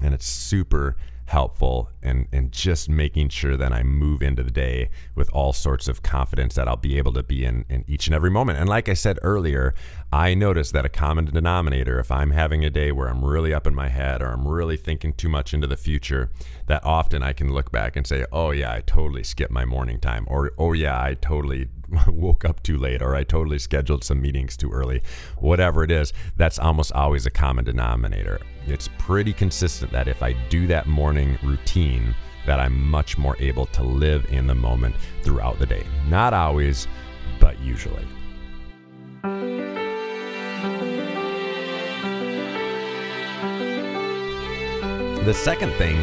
And 0.00 0.14
it's 0.14 0.26
super 0.26 0.96
helpful 1.32 1.88
and 2.02 2.26
and 2.30 2.52
just 2.52 2.90
making 2.90 3.26
sure 3.28 3.56
that 3.56 3.72
I 3.72 3.82
move 3.82 4.20
into 4.22 4.42
the 4.42 4.50
day 4.50 4.90
with 5.14 5.30
all 5.32 5.54
sorts 5.54 5.88
of 5.88 6.02
confidence 6.02 6.54
that 6.56 6.68
I'll 6.68 6.76
be 6.76 6.98
able 6.98 7.12
to 7.14 7.22
be 7.22 7.44
in 7.44 7.64
in 7.70 7.84
each 7.88 8.06
and 8.06 8.14
every 8.14 8.30
moment. 8.30 8.58
And 8.58 8.68
like 8.68 8.88
I 8.88 8.94
said 8.94 9.18
earlier, 9.22 9.74
I 10.12 10.34
notice 10.34 10.72
that 10.72 10.84
a 10.84 10.90
common 10.90 11.24
denominator 11.24 11.98
if 11.98 12.10
I'm 12.10 12.32
having 12.32 12.64
a 12.64 12.70
day 12.70 12.92
where 12.92 13.08
I'm 13.08 13.24
really 13.24 13.54
up 13.54 13.66
in 13.66 13.74
my 13.74 13.88
head 13.88 14.20
or 14.20 14.26
I'm 14.26 14.46
really 14.46 14.76
thinking 14.76 15.14
too 15.14 15.30
much 15.30 15.54
into 15.54 15.66
the 15.66 15.76
future, 15.76 16.30
that 16.66 16.84
often 16.84 17.22
I 17.22 17.32
can 17.32 17.52
look 17.52 17.72
back 17.72 17.96
and 17.96 18.06
say, 18.06 18.26
"Oh 18.30 18.50
yeah, 18.50 18.72
I 18.72 18.80
totally 18.80 19.24
skipped 19.24 19.52
my 19.52 19.64
morning 19.64 20.00
time," 20.00 20.24
or 20.28 20.52
"Oh 20.58 20.72
yeah, 20.72 21.00
I 21.00 21.14
totally 21.14 21.68
woke 22.06 22.44
up 22.44 22.62
too 22.62 22.78
late 22.78 23.02
or 23.02 23.14
I 23.14 23.24
totally 23.24 23.58
scheduled 23.58 24.04
some 24.04 24.20
meetings 24.20 24.56
too 24.56 24.70
early, 24.70 25.02
whatever 25.38 25.84
it 25.84 25.90
is, 25.90 26.12
that's 26.36 26.58
almost 26.58 26.92
always 26.92 27.26
a 27.26 27.30
common 27.30 27.64
denominator. 27.64 28.40
It's 28.66 28.88
pretty 28.98 29.32
consistent 29.32 29.92
that 29.92 30.08
if 30.08 30.22
I 30.22 30.32
do 30.48 30.66
that 30.68 30.86
morning 30.86 31.38
routine, 31.42 32.14
that 32.46 32.60
I'm 32.60 32.90
much 32.90 33.18
more 33.18 33.36
able 33.38 33.66
to 33.66 33.82
live 33.82 34.26
in 34.30 34.46
the 34.46 34.54
moment 34.54 34.96
throughout 35.22 35.58
the 35.58 35.66
day. 35.66 35.84
Not 36.08 36.34
always, 36.34 36.88
but 37.38 37.58
usually. 37.60 38.06
The 45.24 45.34
second 45.34 45.72
thing 45.74 45.98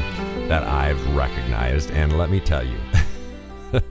that 0.48 0.63
I've 0.63 1.15
recognized, 1.15 1.91
and 1.91 2.17
let 2.17 2.29
me 2.29 2.39
tell 2.39 2.65
you, 2.65 2.79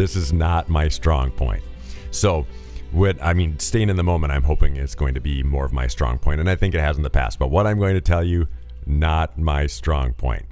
this 0.00 0.16
is 0.16 0.32
not 0.32 0.70
my 0.70 0.88
strong 0.88 1.30
point. 1.30 1.62
So, 2.10 2.46
what 2.90 3.22
I 3.22 3.34
mean, 3.34 3.58
staying 3.58 3.90
in 3.90 3.96
the 3.96 4.02
moment, 4.02 4.32
I'm 4.32 4.42
hoping 4.42 4.76
is 4.76 4.94
going 4.94 5.12
to 5.12 5.20
be 5.20 5.42
more 5.42 5.66
of 5.66 5.74
my 5.74 5.86
strong 5.88 6.18
point, 6.18 6.40
and 6.40 6.48
I 6.48 6.56
think 6.56 6.74
it 6.74 6.80
has 6.80 6.96
in 6.96 7.02
the 7.02 7.10
past. 7.10 7.38
But 7.38 7.50
what 7.50 7.66
I'm 7.66 7.78
going 7.78 7.94
to 7.94 8.00
tell 8.00 8.24
you, 8.24 8.46
not 8.86 9.38
my 9.38 9.66
strong 9.66 10.14
point. 10.14 10.46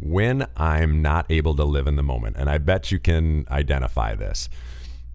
When 0.00 0.46
I'm 0.56 1.02
not 1.02 1.26
able 1.30 1.54
to 1.56 1.64
live 1.64 1.86
in 1.86 1.96
the 1.96 2.02
moment, 2.02 2.36
and 2.38 2.48
I 2.48 2.56
bet 2.56 2.90
you 2.90 2.98
can 2.98 3.46
identify 3.50 4.14
this 4.14 4.48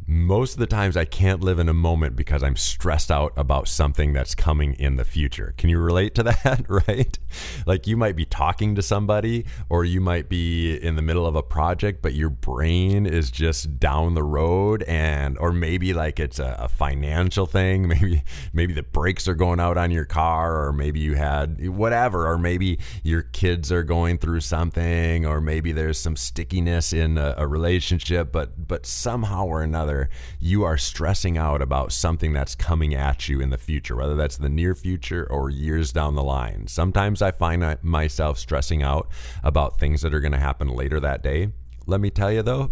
most 0.10 0.54
of 0.54 0.60
the 0.60 0.66
times 0.66 0.98
I 0.98 1.06
can't 1.06 1.42
live 1.42 1.60
in 1.60 1.70
a 1.70 1.74
moment 1.74 2.16
because 2.16 2.42
I'm 2.42 2.56
stressed 2.56 3.12
out 3.12 3.32
about 3.38 3.68
something 3.68 4.12
that's 4.12 4.34
coming 4.34 4.74
in 4.74 4.96
the 4.96 5.06
future. 5.06 5.54
Can 5.56 5.70
you 5.70 5.78
relate 5.78 6.16
to 6.16 6.24
that, 6.44 6.66
right? 6.68 7.20
Like 7.68 7.86
you 7.86 7.96
might 7.96 8.16
be 8.16 8.26
talking 8.26 8.74
to 8.74 8.82
somebody 8.82 9.46
or 9.70 9.86
you 9.86 10.02
might 10.02 10.28
be 10.28 10.76
in 10.76 10.96
the 10.96 11.04
middle 11.04 11.28
of 11.28 11.36
a 11.36 11.44
project, 11.44 12.02
but 12.02 12.16
your 12.16 12.32
brain 12.32 13.06
is 13.06 13.30
just 13.30 13.80
down 13.80 14.16
the 14.16 14.24
road 14.24 14.82
and 14.88 15.38
or 15.38 15.52
maybe 15.52 15.94
like 15.94 16.20
it's 16.20 16.40
a, 16.40 16.56
a 16.58 16.70
financial 16.70 17.46
thing, 17.46 17.88
maybe 17.88 18.24
maybe 18.52 18.74
the 18.74 18.82
brakes 18.82 19.28
are 19.28 19.36
going 19.36 19.60
out 19.60 19.78
on 19.78 19.92
your 19.92 20.06
car 20.06 20.66
or 20.66 20.74
maybe 20.74 21.00
you 21.00 21.14
had 21.14 21.70
whatever 21.70 22.28
or 22.28 22.40
maybe 22.40 22.80
your 23.04 23.22
kids 23.22 23.72
are 23.72 23.84
going 23.84 24.18
through 24.18 24.40
something 24.40 25.28
or 25.28 25.40
maybe 25.40 25.72
there's 25.72 26.00
some 26.00 26.16
stickiness 26.16 26.94
in 26.94 27.20
a, 27.20 27.36
a 27.38 27.48
relationship, 27.48 28.32
but 28.32 28.68
but 28.68 28.88
somehow 28.88 29.46
or 29.46 29.62
another 29.62 29.99
where 30.00 30.10
you 30.40 30.64
are 30.64 30.78
stressing 30.78 31.38
out 31.38 31.62
about 31.62 31.92
something 31.92 32.32
that's 32.32 32.56
coming 32.56 32.96
at 32.96 33.28
you 33.28 33.42
in 33.42 33.50
the 33.50 33.58
future, 33.58 33.96
whether 33.96 34.16
that's 34.16 34.38
the 34.38 34.50
near 34.50 34.74
future 34.74 35.28
or 35.30 35.50
years 35.50 35.92
down 35.92 36.16
the 36.16 36.24
line. 36.24 36.68
Sometimes 36.68 37.22
I 37.22 37.32
find 37.32 37.78
myself 37.82 38.40
stressing 38.40 38.82
out 38.82 39.10
about 39.44 39.80
things 39.80 40.02
that 40.02 40.14
are 40.14 40.22
going 40.22 40.32
to 40.32 40.38
happen 40.38 40.70
later 40.70 41.00
that 41.02 41.22
day. 41.22 41.50
Let 41.86 42.00
me 42.00 42.10
tell 42.10 42.32
you 42.32 42.44
though, 42.44 42.72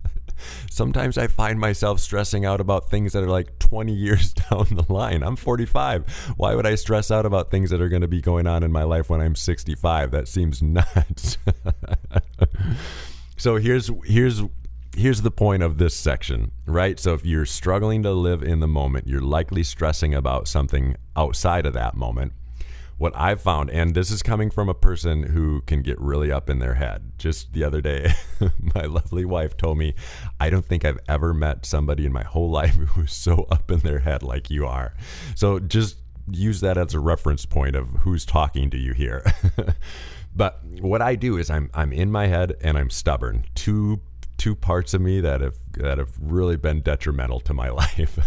sometimes 0.70 1.16
I 1.16 1.28
find 1.28 1.58
myself 1.58 2.00
stressing 2.00 2.44
out 2.44 2.60
about 2.60 2.90
things 2.90 3.14
that 3.14 3.22
are 3.22 3.28
like 3.28 3.58
20 3.58 3.94
years 3.94 4.32
down 4.50 4.66
the 4.70 4.84
line. 4.92 5.22
I'm 5.22 5.36
45. 5.36 6.34
Why 6.36 6.54
would 6.54 6.66
I 6.66 6.74
stress 6.74 7.10
out 7.10 7.24
about 7.24 7.50
things 7.50 7.70
that 7.70 7.80
are 7.80 7.88
going 7.88 8.02
to 8.02 8.08
be 8.08 8.20
going 8.20 8.46
on 8.46 8.62
in 8.62 8.72
my 8.72 8.82
life 8.82 9.08
when 9.08 9.22
I'm 9.22 9.36
65? 9.36 10.10
That 10.10 10.28
seems 10.28 10.60
nuts. 10.62 11.38
so 13.38 13.56
here's 13.56 13.90
here's 14.04 14.42
here's 14.96 15.22
the 15.22 15.30
point 15.30 15.62
of 15.62 15.78
this 15.78 15.94
section, 15.94 16.52
right? 16.66 16.98
So 16.98 17.14
if 17.14 17.24
you're 17.24 17.46
struggling 17.46 18.02
to 18.02 18.12
live 18.12 18.42
in 18.42 18.60
the 18.60 18.68
moment, 18.68 19.06
you're 19.06 19.20
likely 19.20 19.62
stressing 19.62 20.14
about 20.14 20.48
something 20.48 20.96
outside 21.16 21.66
of 21.66 21.74
that 21.74 21.94
moment 21.94 22.32
what 23.00 23.16
I've 23.16 23.40
found, 23.40 23.70
and 23.70 23.94
this 23.94 24.10
is 24.10 24.22
coming 24.22 24.50
from 24.50 24.68
a 24.68 24.74
person 24.74 25.22
who 25.22 25.62
can 25.62 25.80
get 25.80 25.98
really 25.98 26.30
up 26.30 26.50
in 26.50 26.58
their 26.58 26.74
head. 26.74 27.12
Just 27.16 27.54
the 27.54 27.64
other 27.64 27.80
day, 27.80 28.12
my 28.74 28.82
lovely 28.82 29.24
wife 29.24 29.56
told 29.56 29.78
me, 29.78 29.94
I 30.38 30.50
don't 30.50 30.66
think 30.66 30.84
I've 30.84 30.98
ever 31.08 31.32
met 31.32 31.64
somebody 31.64 32.04
in 32.04 32.12
my 32.12 32.24
whole 32.24 32.50
life 32.60 32.74
who's 32.74 33.14
so 33.14 33.46
up 33.50 33.70
in 33.70 33.78
their 33.78 34.00
head 34.00 34.22
like 34.22 34.50
you 34.50 34.66
are. 34.66 34.92
So 35.34 35.58
just 35.58 35.96
use 36.30 36.60
that 36.60 36.76
as 36.76 36.92
a 36.92 37.00
reference 37.00 37.46
point 37.46 37.74
of 37.74 37.88
who's 38.00 38.26
talking 38.26 38.68
to 38.68 38.76
you 38.76 38.92
here. 38.92 39.24
but 40.36 40.62
what 40.80 41.00
I 41.00 41.14
do 41.14 41.38
is 41.38 41.48
I'm 41.48 41.70
I'm 41.72 41.94
in 41.94 42.12
my 42.12 42.26
head 42.26 42.54
and 42.60 42.76
I'm 42.76 42.90
stubborn. 42.90 43.46
Two 43.54 44.02
two 44.40 44.56
parts 44.56 44.94
of 44.94 45.02
me 45.02 45.20
that 45.20 45.42
have 45.42 45.58
that 45.74 45.98
have 45.98 46.12
really 46.18 46.56
been 46.56 46.80
detrimental 46.80 47.40
to 47.40 47.52
my 47.52 47.68
life. 47.82 48.18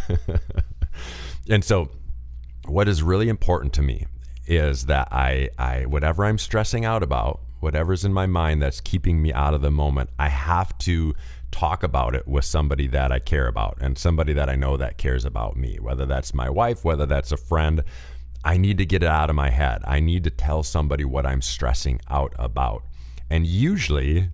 and 1.50 1.65
so 1.65 1.89
what 2.67 2.88
is 2.88 3.01
really 3.01 3.29
important 3.29 3.74
to 3.74 3.82
me 3.82 4.05
is 4.46 4.86
that 4.86 5.08
I, 5.12 5.50
I 5.58 5.86
whatever 5.88 6.24
I'm 6.24 6.38
stressing 6.38 6.86
out 6.86 7.01
about, 7.01 7.41
whatever's 7.62 8.05
in 8.05 8.13
my 8.13 8.27
mind 8.27 8.62
that's 8.62 8.79
keeping 8.79 9.24
me 9.24 9.34
out 9.34 9.55
of 9.55 9.62
the 9.62 9.72
moment, 9.72 10.12
I 10.20 10.29
have 10.29 10.77
to 10.79 11.15
talk 11.50 11.82
about 11.82 12.13
it 12.13 12.27
with 12.27 12.46
somebody 12.46 12.88
that 12.88 13.12
I 13.12 13.17
care 13.17 13.48
about 13.48 13.79
and 13.82 13.98
somebody 13.98 14.34
that 14.34 14.50
I 14.50 14.55
know 14.55 14.77
that 14.77 15.00
cares 15.00 15.25
about 15.25 15.58
me, 15.58 15.77
whether 15.82 16.05
that's 16.05 16.34
my 16.34 16.50
wife, 16.50 16.86
whether 16.86 17.08
that's 17.08 17.32
a 17.32 17.38
friend. 17.38 17.84
I 18.46 18.58
need 18.58 18.77
to 18.77 18.86
get 18.86 19.01
it 19.01 19.10
out 19.10 19.32
of 19.32 19.36
my 19.36 19.50
head. 19.50 19.82
I 19.86 20.00
need 20.00 20.25
to 20.25 20.29
tell 20.29 20.62
somebody 20.62 21.05
what 21.05 21.25
I'm 21.25 21.41
stressing 21.41 22.01
out 22.08 22.34
about. 22.38 22.84
And 23.32 23.48
usually 23.48 24.29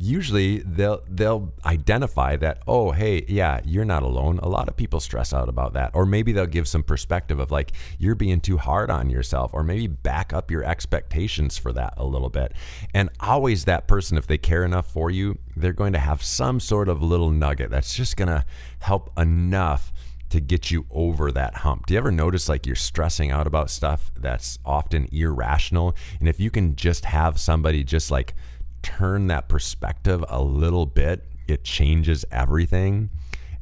usually 0.00 0.60
they'll 0.60 1.02
they'll 1.10 1.52
identify 1.66 2.34
that 2.34 2.62
oh 2.66 2.90
hey 2.90 3.22
yeah 3.28 3.60
you're 3.66 3.84
not 3.84 4.02
alone 4.02 4.38
a 4.38 4.48
lot 4.48 4.66
of 4.66 4.74
people 4.74 4.98
stress 4.98 5.34
out 5.34 5.46
about 5.46 5.74
that 5.74 5.90
or 5.92 6.06
maybe 6.06 6.32
they'll 6.32 6.46
give 6.46 6.66
some 6.66 6.82
perspective 6.82 7.38
of 7.38 7.50
like 7.50 7.72
you're 7.98 8.14
being 8.14 8.40
too 8.40 8.56
hard 8.56 8.90
on 8.90 9.10
yourself 9.10 9.50
or 9.52 9.62
maybe 9.62 9.86
back 9.86 10.32
up 10.32 10.50
your 10.50 10.64
expectations 10.64 11.58
for 11.58 11.70
that 11.70 11.92
a 11.98 12.04
little 12.04 12.30
bit 12.30 12.52
and 12.94 13.10
always 13.20 13.66
that 13.66 13.86
person 13.86 14.16
if 14.16 14.26
they 14.26 14.38
care 14.38 14.64
enough 14.64 14.90
for 14.90 15.10
you 15.10 15.38
they're 15.54 15.74
going 15.74 15.92
to 15.92 15.98
have 15.98 16.22
some 16.22 16.58
sort 16.58 16.88
of 16.88 17.02
little 17.02 17.30
nugget 17.30 17.70
that's 17.70 17.94
just 17.94 18.16
going 18.16 18.28
to 18.28 18.42
help 18.78 19.10
enough 19.18 19.92
to 20.30 20.40
get 20.40 20.70
you 20.70 20.86
over 20.92 21.32
that 21.32 21.56
hump. 21.56 21.86
Do 21.86 21.94
you 21.94 21.98
ever 21.98 22.12
notice 22.12 22.48
like 22.48 22.64
you're 22.64 22.76
stressing 22.76 23.32
out 23.32 23.48
about 23.48 23.68
stuff 23.68 24.12
that's 24.16 24.60
often 24.64 25.08
irrational? 25.10 25.96
And 26.20 26.28
if 26.28 26.38
you 26.38 26.52
can 26.52 26.76
just 26.76 27.04
have 27.04 27.40
somebody 27.40 27.82
just 27.82 28.12
like 28.12 28.34
turn 28.82 29.26
that 29.28 29.48
perspective 29.48 30.24
a 30.28 30.42
little 30.42 30.86
bit, 30.86 31.24
it 31.46 31.64
changes 31.64 32.24
everything. 32.30 33.10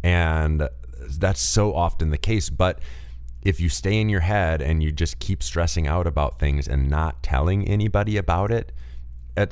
And 0.03 0.69
that's 1.19 1.41
so 1.41 1.75
often 1.75 2.11
the 2.11 2.19
case. 2.19 2.51
But 2.51 2.81
if 3.43 3.61
you 3.61 3.69
stay 3.69 4.01
in 4.01 4.09
your 4.09 4.21
head 4.21 4.61
and 4.61 4.83
you 4.83 4.93
just 4.93 5.19
keep 5.19 5.43
stressing 5.43 5.87
out 5.87 6.07
about 6.07 6.39
things 6.39 6.69
and 6.69 6.89
not 6.89 7.23
telling 7.23 7.67
anybody 7.67 8.17
about 8.17 8.51
it, 8.51 8.73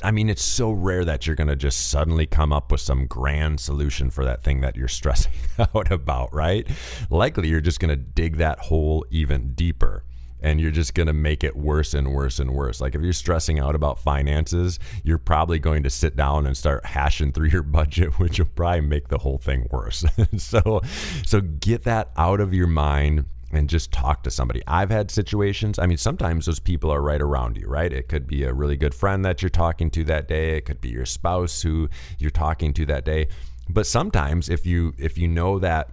I 0.03 0.11
mean, 0.11 0.29
it's 0.29 0.43
so 0.43 0.73
rare 0.73 1.05
that 1.05 1.27
you're 1.27 1.37
going 1.37 1.49
to 1.49 1.57
just 1.57 1.89
suddenly 1.89 2.27
come 2.27 2.53
up 2.53 2.73
with 2.73 2.81
some 2.81 3.07
grand 3.07 3.61
solution 3.61 4.11
for 4.11 4.25
that 4.25 4.43
thing 4.43 4.61
that 4.63 4.75
you're 4.75 4.89
stressing 5.01 5.33
out 5.59 5.91
about, 5.93 6.35
right? 6.35 6.69
Likely 7.09 7.49
you're 7.49 7.61
just 7.61 7.79
going 7.79 7.91
to 7.91 7.97
dig 7.97 8.39
that 8.39 8.59
hole 8.59 9.07
even 9.11 9.55
deeper 9.55 10.03
and 10.47 10.61
you're 10.61 10.71
just 10.71 10.95
going 10.95 11.09
to 11.09 11.13
make 11.13 11.43
it 11.43 11.57
worse 11.57 11.93
and 11.93 12.15
worse 12.15 12.39
and 12.39 12.53
worse. 12.53 12.81
Like 12.81 12.95
if 12.95 13.03
you're 13.03 13.13
stressing 13.13 13.59
out 13.59 13.75
about 13.75 13.99
finances, 13.99 14.79
you're 15.03 15.19
probably 15.19 15.59
going 15.59 15.83
to 15.83 15.91
sit 15.91 16.15
down 16.15 16.47
and 16.47 16.57
start 16.57 16.87
hashing 16.87 17.33
through 17.33 17.49
your 17.49 17.63
budget, 17.65 18.21
which 18.21 18.39
will 18.39 18.47
probably 18.55 18.83
make 18.83 19.09
the 19.09 19.19
whole 19.19 19.39
thing 19.39 19.67
worse. 19.73 20.05
so, 20.37 20.83
so 21.27 21.41
get 21.41 21.83
that 21.83 22.13
out 22.17 22.39
of 22.39 22.55
your 22.55 22.69
mind 22.69 23.25
and 23.51 23.69
just 23.69 23.91
talk 23.91 24.23
to 24.23 24.31
somebody. 24.31 24.63
I've 24.69 24.91
had 24.91 25.11
situations, 25.11 25.81
I 25.81 25.87
mean, 25.87 25.99
sometimes 25.99 26.47
those 26.47 26.61
people 26.61 26.93
are 26.93 27.03
right 27.03 27.21
around 27.21 27.57
you, 27.57 27.67
right? 27.67 27.93
It 27.93 28.09
could 28.09 28.29
be 28.29 28.45
a 28.45 28.53
really 28.53 28.77
good 28.77 28.95
friend 28.95 29.25
that 29.25 29.43
you're 29.43 29.49
talking 29.51 29.91
to 29.91 30.05
that 30.05 30.29
day, 30.29 30.57
it 30.57 30.65
could 30.65 30.81
be 30.81 30.91
your 30.91 31.07
spouse 31.07 31.61
who 31.63 31.89
you're 32.21 32.31
talking 32.31 32.73
to 32.75 32.87
that 32.87 33.05
day. 33.05 33.27
But 33.69 33.85
sometimes 33.85 34.49
if 34.49 34.65
you 34.65 34.95
if 34.97 35.19
you 35.19 35.27
know 35.27 35.59
that 35.59 35.91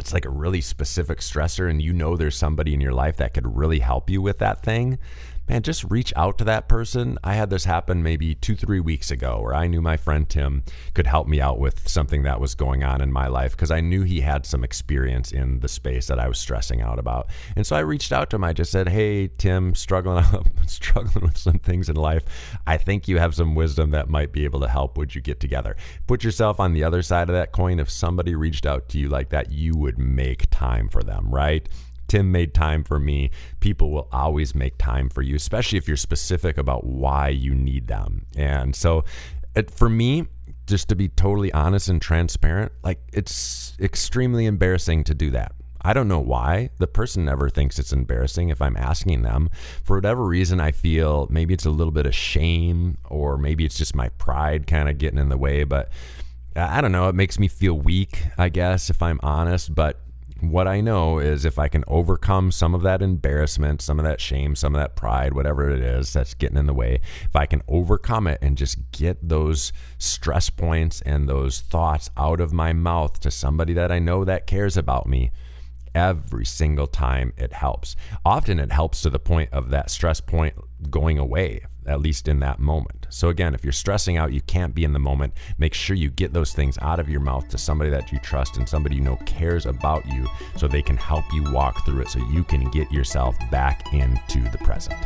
it's 0.00 0.12
like 0.12 0.24
a 0.24 0.30
really 0.30 0.60
specific 0.60 1.18
stressor 1.18 1.70
and 1.70 1.80
you 1.80 1.92
know 1.92 2.16
there's 2.16 2.36
somebody 2.36 2.74
in 2.74 2.80
your 2.80 2.92
life 2.92 3.18
that 3.18 3.34
could 3.34 3.56
really 3.56 3.78
help 3.78 4.10
you 4.10 4.20
with 4.20 4.38
that 4.38 4.62
thing, 4.62 4.98
man, 5.50 5.62
just 5.62 5.82
reach 5.90 6.12
out 6.14 6.38
to 6.38 6.44
that 6.44 6.68
person. 6.68 7.18
I 7.24 7.34
had 7.34 7.50
this 7.50 7.64
happen 7.64 8.04
maybe 8.04 8.36
two, 8.36 8.54
three 8.54 8.78
weeks 8.78 9.10
ago 9.10 9.40
where 9.42 9.52
I 9.52 9.66
knew 9.66 9.82
my 9.82 9.96
friend 9.96 10.28
Tim 10.28 10.62
could 10.94 11.08
help 11.08 11.26
me 11.26 11.40
out 11.40 11.58
with 11.58 11.88
something 11.88 12.22
that 12.22 12.38
was 12.38 12.54
going 12.54 12.84
on 12.84 13.00
in 13.00 13.10
my 13.10 13.26
life 13.26 13.56
because 13.56 13.72
I 13.72 13.80
knew 13.80 14.04
he 14.04 14.20
had 14.20 14.46
some 14.46 14.62
experience 14.62 15.32
in 15.32 15.58
the 15.58 15.66
space 15.66 16.06
that 16.06 16.20
I 16.20 16.28
was 16.28 16.38
stressing 16.38 16.82
out 16.82 17.00
about. 17.00 17.30
And 17.56 17.66
so 17.66 17.74
I 17.74 17.80
reached 17.80 18.12
out 18.12 18.30
to 18.30 18.36
him. 18.36 18.44
I 18.44 18.52
just 18.52 18.70
said, 18.70 18.90
Hey, 18.90 19.26
Tim, 19.26 19.74
struggling, 19.74 20.24
struggling 20.68 21.24
with 21.24 21.36
some 21.36 21.58
things 21.58 21.88
in 21.88 21.96
life. 21.96 22.24
I 22.68 22.76
think 22.76 23.08
you 23.08 23.18
have 23.18 23.34
some 23.34 23.56
wisdom 23.56 23.90
that 23.90 24.08
might 24.08 24.30
be 24.30 24.44
able 24.44 24.60
to 24.60 24.68
help. 24.68 24.96
Would 24.98 25.16
you 25.16 25.20
get 25.20 25.40
together? 25.40 25.76
Put 26.06 26.22
yourself 26.22 26.60
on 26.60 26.74
the 26.74 26.84
other 26.84 27.02
side 27.02 27.28
of 27.28 27.34
that 27.34 27.50
coin. 27.50 27.80
If 27.80 27.90
somebody 27.90 28.36
reached 28.36 28.66
out 28.66 28.88
to 28.90 28.98
you 28.98 29.08
like 29.08 29.30
that, 29.30 29.50
you 29.50 29.74
would 29.74 29.98
make 29.98 30.48
time 30.50 30.88
for 30.88 31.02
them, 31.02 31.28
right? 31.28 31.68
Tim 32.10 32.32
made 32.32 32.54
time 32.54 32.82
for 32.82 32.98
me. 32.98 33.30
People 33.60 33.92
will 33.92 34.08
always 34.10 34.52
make 34.52 34.76
time 34.78 35.08
for 35.08 35.22
you, 35.22 35.36
especially 35.36 35.78
if 35.78 35.86
you're 35.86 35.96
specific 35.96 36.58
about 36.58 36.82
why 36.82 37.28
you 37.28 37.54
need 37.54 37.86
them. 37.86 38.26
And 38.36 38.74
so, 38.74 39.04
it, 39.54 39.70
for 39.70 39.88
me, 39.88 40.26
just 40.66 40.88
to 40.88 40.96
be 40.96 41.06
totally 41.06 41.52
honest 41.52 41.88
and 41.88 42.02
transparent, 42.02 42.72
like 42.82 43.00
it's 43.12 43.76
extremely 43.78 44.46
embarrassing 44.46 45.04
to 45.04 45.14
do 45.14 45.30
that. 45.30 45.52
I 45.82 45.92
don't 45.92 46.08
know 46.08 46.18
why. 46.18 46.70
The 46.78 46.88
person 46.88 47.24
never 47.24 47.48
thinks 47.48 47.78
it's 47.78 47.92
embarrassing 47.92 48.48
if 48.48 48.60
I'm 48.60 48.76
asking 48.76 49.22
them. 49.22 49.48
For 49.84 49.96
whatever 49.96 50.24
reason, 50.24 50.58
I 50.58 50.72
feel 50.72 51.28
maybe 51.30 51.54
it's 51.54 51.64
a 51.64 51.70
little 51.70 51.92
bit 51.92 52.06
of 52.06 52.14
shame 52.14 52.98
or 53.04 53.38
maybe 53.38 53.64
it's 53.64 53.78
just 53.78 53.94
my 53.94 54.08
pride 54.10 54.66
kind 54.66 54.88
of 54.88 54.98
getting 54.98 55.20
in 55.20 55.28
the 55.28 55.38
way. 55.38 55.62
But 55.62 55.90
I 56.56 56.80
don't 56.80 56.90
know. 56.90 57.08
It 57.08 57.14
makes 57.14 57.38
me 57.38 57.46
feel 57.46 57.74
weak, 57.74 58.24
I 58.36 58.48
guess, 58.48 58.90
if 58.90 59.00
I'm 59.00 59.20
honest. 59.22 59.72
But 59.72 60.00
what 60.40 60.66
I 60.66 60.80
know 60.80 61.18
is 61.18 61.44
if 61.44 61.58
I 61.58 61.68
can 61.68 61.84
overcome 61.86 62.50
some 62.50 62.74
of 62.74 62.82
that 62.82 63.02
embarrassment, 63.02 63.82
some 63.82 63.98
of 63.98 64.04
that 64.04 64.20
shame, 64.20 64.56
some 64.56 64.74
of 64.74 64.80
that 64.80 64.96
pride, 64.96 65.34
whatever 65.34 65.70
it 65.70 65.80
is 65.80 66.12
that's 66.12 66.34
getting 66.34 66.56
in 66.56 66.66
the 66.66 66.74
way, 66.74 67.00
if 67.24 67.36
I 67.36 67.46
can 67.46 67.62
overcome 67.68 68.26
it 68.26 68.38
and 68.40 68.56
just 68.56 68.78
get 68.92 69.28
those 69.28 69.72
stress 69.98 70.48
points 70.50 71.00
and 71.02 71.28
those 71.28 71.60
thoughts 71.60 72.10
out 72.16 72.40
of 72.40 72.52
my 72.52 72.72
mouth 72.72 73.20
to 73.20 73.30
somebody 73.30 73.72
that 73.74 73.92
I 73.92 73.98
know 73.98 74.24
that 74.24 74.46
cares 74.46 74.76
about 74.76 75.06
me, 75.06 75.30
every 75.94 76.46
single 76.46 76.86
time 76.86 77.32
it 77.36 77.52
helps. 77.52 77.96
Often 78.24 78.60
it 78.60 78.72
helps 78.72 79.02
to 79.02 79.10
the 79.10 79.18
point 79.18 79.50
of 79.52 79.70
that 79.70 79.90
stress 79.90 80.20
point 80.20 80.54
going 80.90 81.18
away, 81.18 81.62
at 81.90 82.00
least 82.00 82.28
in 82.28 82.40
that 82.40 82.60
moment. 82.60 83.06
So, 83.10 83.28
again, 83.28 83.54
if 83.54 83.64
you're 83.64 83.72
stressing 83.72 84.16
out, 84.16 84.32
you 84.32 84.40
can't 84.42 84.74
be 84.74 84.84
in 84.84 84.92
the 84.92 84.98
moment. 84.98 85.34
Make 85.58 85.74
sure 85.74 85.96
you 85.96 86.08
get 86.08 86.32
those 86.32 86.54
things 86.54 86.78
out 86.80 87.00
of 87.00 87.08
your 87.08 87.20
mouth 87.20 87.48
to 87.48 87.58
somebody 87.58 87.90
that 87.90 88.12
you 88.12 88.18
trust 88.20 88.56
and 88.56 88.68
somebody 88.68 88.94
you 88.94 89.02
know 89.02 89.16
cares 89.26 89.66
about 89.66 90.06
you 90.06 90.28
so 90.56 90.68
they 90.68 90.82
can 90.82 90.96
help 90.96 91.24
you 91.32 91.42
walk 91.52 91.84
through 91.84 92.02
it 92.02 92.08
so 92.08 92.20
you 92.30 92.44
can 92.44 92.70
get 92.70 92.90
yourself 92.92 93.36
back 93.50 93.92
into 93.92 94.40
the 94.50 94.58
present. 94.58 94.96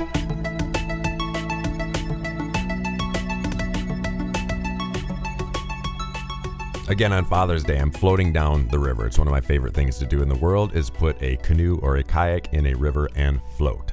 Again, 6.87 7.15
on 7.15 7.25
Father's 7.25 7.65
Day, 7.65 7.79
I'm 7.79 7.91
floating 7.91 8.31
down 8.31 8.69
the 8.69 8.79
river. 8.79 9.07
It's 9.07 9.17
one 9.17 9.27
of 9.27 9.33
my 9.33 9.41
favorite 9.41 9.73
things 9.73 9.99
to 9.99 10.07
do 10.07 10.21
in 10.21 10.29
the 10.29 10.37
world 10.37 10.77
is 10.77 10.91
put 10.91 11.21
a 11.23 11.37
canoe 11.37 11.79
or 11.83 11.97
a 11.97 12.03
kayak 12.03 12.53
in 12.53 12.67
a 12.67 12.75
river 12.75 13.09
and 13.15 13.41
float. 13.57 13.93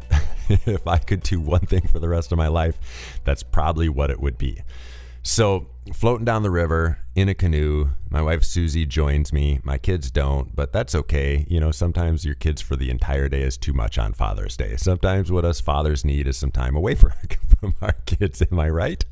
if 0.66 0.88
I 0.88 0.98
could 0.98 1.24
do 1.24 1.40
one 1.40 1.62
thing 1.62 1.88
for 1.88 2.00
the 2.00 2.10
rest 2.10 2.32
of 2.32 2.38
my 2.38 2.48
life, 2.48 3.20
that's 3.24 3.44
probably 3.44 3.90
what 3.90 4.10
it 4.10 4.20
would 4.20 4.38
be. 4.38 4.62
So, 5.24 5.68
floating 5.94 6.26
down 6.26 6.42
the 6.42 6.50
river 6.50 6.98
in 7.16 7.30
a 7.30 7.36
canoe, 7.36 7.90
my 8.10 8.24
wife 8.24 8.44
Susie 8.44 8.88
joins 8.88 9.32
me. 9.32 9.60
My 9.64 9.78
kids 9.78 10.10
don't, 10.10 10.56
but 10.56 10.74
that's 10.74 10.96
okay. 10.96 11.46
You 11.48 11.60
know, 11.60 11.70
sometimes 11.72 12.26
your 12.26 12.34
kids 12.34 12.60
for 12.60 12.76
the 12.76 12.90
entire 12.90 13.30
day 13.30 13.44
is 13.44 13.56
too 13.56 13.74
much 13.74 14.00
on 14.00 14.14
Father's 14.14 14.58
Day. 14.58 14.76
Sometimes 14.78 15.32
what 15.32 15.46
us 15.46 15.62
fathers 15.62 16.04
need 16.04 16.28
is 16.28 16.38
some 16.38 16.52
time 16.52 16.76
away 16.76 16.96
from, 16.96 17.12
our 17.82 17.94
kids. 18.08 18.42
Am 18.52 18.60
I 18.60 18.70
right? 18.70 19.06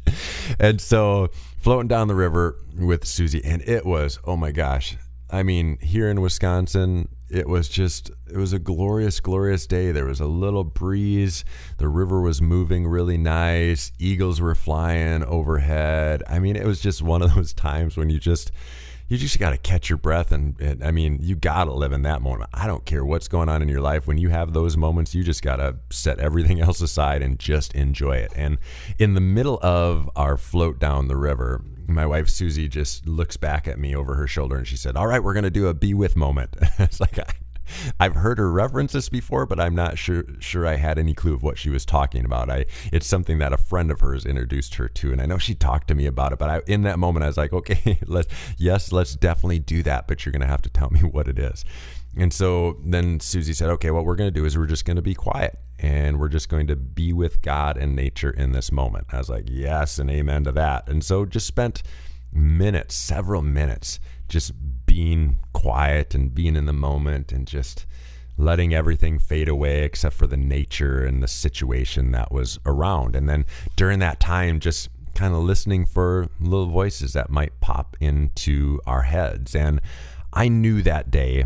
And 0.60 0.82
so, 0.82 1.30
floating 1.60 1.88
down 1.88 2.08
the 2.08 2.16
river 2.16 2.58
with 2.76 3.06
Susie, 3.06 3.44
and 3.44 3.62
it 3.62 3.86
was, 3.86 4.18
oh 4.26 4.36
my 4.36 4.52
gosh, 4.52 4.98
I 5.32 5.44
mean, 5.44 5.78
here 5.80 6.10
in 6.10 6.22
Wisconsin, 6.22 7.08
it 7.30 7.48
was 7.48 7.70
just 7.70 8.10
it 8.28 8.38
was 8.38 8.54
a 8.54 8.60
glorious 8.60 9.20
glorious 9.20 9.68
day. 9.68 9.92
There 9.92 10.06
was 10.06 10.20
a 10.20 10.26
little 10.26 10.64
breeze. 10.64 11.46
The 11.78 11.88
river 11.88 12.22
was 12.22 12.42
moving 12.42 12.88
really 12.88 13.18
nice. 13.18 13.92
Eagles 14.00 14.42
were 14.42 14.56
flying 14.56 15.24
overhead. 15.24 16.24
I 16.28 16.40
mean 16.40 16.56
it 16.56 16.66
was 16.66 16.82
just 16.82 17.02
one 17.02 17.22
of 17.22 17.34
those 17.36 17.54
times 17.54 17.98
when 17.98 18.10
you 18.10 18.20
just 18.20 18.52
you 19.08 19.18
just 19.18 19.40
got 19.40 19.52
to 19.52 19.58
catch 19.58 19.90
your 19.90 19.98
breath 19.98 20.32
and, 20.32 20.60
and, 20.62 20.84
i 20.84 20.92
mean 20.92 21.18
you 21.20 21.36
got 21.36 21.64
to 21.66 21.74
live 21.74 21.92
in 21.92 22.04
that 22.04 22.22
moment. 22.22 22.50
I 22.54 22.68
don't 22.68 22.86
care 22.86 23.06
what's 23.06 23.28
going 23.28 23.50
on 23.50 23.62
in 23.62 23.68
your 23.68 23.82
life. 23.82 24.08
When 24.08 24.18
you 24.18 24.30
have 24.30 24.54
those 24.54 24.76
moments 24.76 25.14
you 25.14 25.24
just 25.24 25.44
got 25.44 25.58
to 25.58 25.76
set 25.92 26.20
everything 26.20 26.62
else 26.62 26.82
aside 26.82 27.22
and 27.22 27.38
just 27.38 27.76
enjoy 27.76 28.18
it. 28.18 28.32
And 28.36 28.58
in 28.98 29.14
the 29.14 29.22
middle 29.22 29.60
of 29.62 30.10
our 30.16 30.38
float 30.38 30.80
down 30.80 31.08
the 31.08 31.18
river 31.18 31.64
my 31.94 32.06
wife 32.06 32.30
Susie 32.30 32.68
just 32.68 33.08
looks 33.08 33.38
back 33.38 33.68
at 33.68 33.80
me 33.80 33.96
over 33.96 34.16
her 34.16 34.28
shoulder 34.28 34.58
and 34.58 34.68
she 34.68 34.78
said, 34.78 34.96
"All 34.96 35.08
right, 35.08 35.24
we're 35.24 35.34
going 35.34 35.44
to 35.44 35.50
do 35.50 35.68
a 35.68 35.74
be 35.74 35.94
with 35.94 36.16
moment." 36.16 36.56
it's 36.80 37.00
like 37.00 37.20
I, 37.20 37.26
I've 38.00 38.16
heard 38.16 38.38
her 38.38 38.52
reference 38.52 38.94
this 38.94 39.10
before, 39.10 39.46
but 39.46 39.60
I'm 39.60 39.76
not 39.76 39.98
sure 39.98 40.26
sure 40.40 40.66
I 40.66 40.76
had 40.76 40.98
any 40.98 41.14
clue 41.14 41.34
of 41.34 41.44
what 41.44 41.58
she 41.58 41.70
was 41.70 41.86
talking 41.86 42.26
about. 42.26 42.50
I 42.50 42.66
it's 42.92 43.08
something 43.08 43.38
that 43.40 43.54
a 43.54 43.58
friend 43.58 43.92
of 43.92 44.00
hers 44.00 44.26
introduced 44.26 44.76
her 44.76 44.88
to, 44.88 45.12
and 45.12 45.22
I 45.22 45.26
know 45.26 45.38
she 45.38 45.56
talked 45.56 45.88
to 45.90 45.96
me 45.96 46.06
about 46.06 46.34
it. 46.34 46.40
But 46.40 46.50
I, 46.50 46.62
in 46.68 46.84
that 46.84 47.00
moment, 47.00 47.24
I 47.24 47.28
was 47.28 47.38
like, 47.38 47.54
okay, 47.54 48.00
let's 48.06 48.28
yes, 48.58 48.92
let's 48.92 49.16
definitely 49.16 49.60
do 49.60 49.84
that, 49.84 50.08
but 50.08 50.26
you're 50.26 50.32
going 50.32 50.42
to 50.42 50.48
have 50.48 50.62
to 50.64 50.70
tell 50.70 50.90
me 50.90 51.00
what 51.04 51.28
it 51.28 51.40
is. 51.40 51.66
And 52.20 52.34
so 52.34 52.78
then 52.84 53.22
Susie 53.22 53.54
said, 53.54 53.70
okay, 53.70 53.92
what 53.92 54.04
we're 54.04 54.18
going 54.18 54.28
to 54.28 54.40
do 54.40 54.46
is 54.46 54.58
we're 54.58 54.66
just 54.66 54.84
going 54.84 54.98
to 54.98 55.02
be 55.02 55.16
quiet 55.16 55.58
and 55.80 56.20
we're 56.20 56.28
just 56.28 56.50
going 56.50 56.68
to 56.68 56.76
be 56.76 57.14
with 57.14 57.42
God 57.42 57.78
and 57.78 57.96
nature 57.96 58.30
in 58.30 58.52
this 58.52 58.74
moment. 58.74 59.08
I 59.10 59.20
was 59.20 59.30
like, 59.30 59.46
yes, 59.50 59.98
and 59.98 60.12
amen 60.12 60.44
to 60.44 60.52
that. 60.52 60.90
And 60.90 61.02
so 61.02 61.26
just 61.26 61.48
spent 61.48 61.82
minutes, 62.34 62.94
several 62.94 63.42
minutes, 63.42 64.02
just 64.28 64.52
being 64.86 65.38
quiet 65.54 66.14
and 66.14 66.36
being 66.36 66.58
in 66.58 66.66
the 66.66 66.74
moment 66.74 67.32
and 67.32 67.48
just 67.48 67.86
letting 68.38 68.74
everything 68.74 69.18
fade 69.18 69.48
away 69.48 69.84
except 69.84 70.16
for 70.16 70.28
the 70.28 70.38
nature 70.38 71.04
and 71.06 71.24
the 71.24 71.28
situation 71.28 72.12
that 72.12 72.34
was 72.34 72.60
around. 72.66 73.16
And 73.16 73.30
then 73.30 73.46
during 73.78 74.00
that 74.00 74.20
time, 74.20 74.60
just 74.60 74.90
kind 75.16 75.34
of 75.34 75.42
listening 75.42 75.86
for 75.86 76.28
little 76.42 76.68
voices 76.70 77.14
that 77.14 77.30
might 77.30 77.60
pop 77.62 77.96
into 78.02 78.82
our 78.86 79.04
heads. 79.04 79.56
And 79.56 79.80
I 80.34 80.50
knew 80.50 80.82
that 80.82 81.10
day 81.10 81.46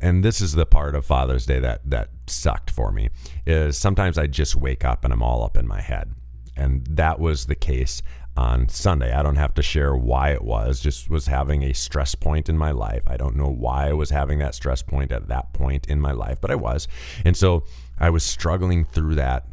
and 0.00 0.24
this 0.24 0.40
is 0.40 0.52
the 0.52 0.66
part 0.66 0.94
of 0.94 1.04
Father's 1.04 1.46
Day 1.46 1.58
that 1.60 1.80
that 1.88 2.08
sucked 2.26 2.70
for 2.70 2.92
me 2.92 3.10
is 3.46 3.76
sometimes 3.76 4.18
I 4.18 4.26
just 4.26 4.56
wake 4.56 4.84
up 4.84 5.04
and 5.04 5.12
I'm 5.12 5.22
all 5.22 5.44
up 5.44 5.56
in 5.56 5.66
my 5.66 5.80
head. 5.80 6.12
And 6.56 6.86
that 6.86 7.18
was 7.18 7.46
the 7.46 7.54
case 7.54 8.02
on 8.36 8.68
Sunday. 8.68 9.12
I 9.12 9.22
don't 9.22 9.36
have 9.36 9.54
to 9.54 9.62
share 9.62 9.94
why 9.94 10.30
it 10.30 10.42
was, 10.42 10.80
just 10.80 11.08
was 11.08 11.26
having 11.26 11.62
a 11.62 11.72
stress 11.72 12.14
point 12.14 12.48
in 12.48 12.56
my 12.56 12.70
life. 12.70 13.02
I 13.06 13.16
don't 13.16 13.36
know 13.36 13.48
why 13.48 13.88
I 13.88 13.92
was 13.92 14.10
having 14.10 14.38
that 14.38 14.54
stress 14.54 14.82
point 14.82 15.12
at 15.12 15.28
that 15.28 15.52
point 15.52 15.86
in 15.86 16.00
my 16.00 16.12
life, 16.12 16.40
but 16.40 16.50
I 16.50 16.54
was. 16.54 16.88
And 17.24 17.36
so 17.36 17.64
I 17.98 18.10
was 18.10 18.22
struggling 18.22 18.84
through 18.84 19.14
that 19.16 19.46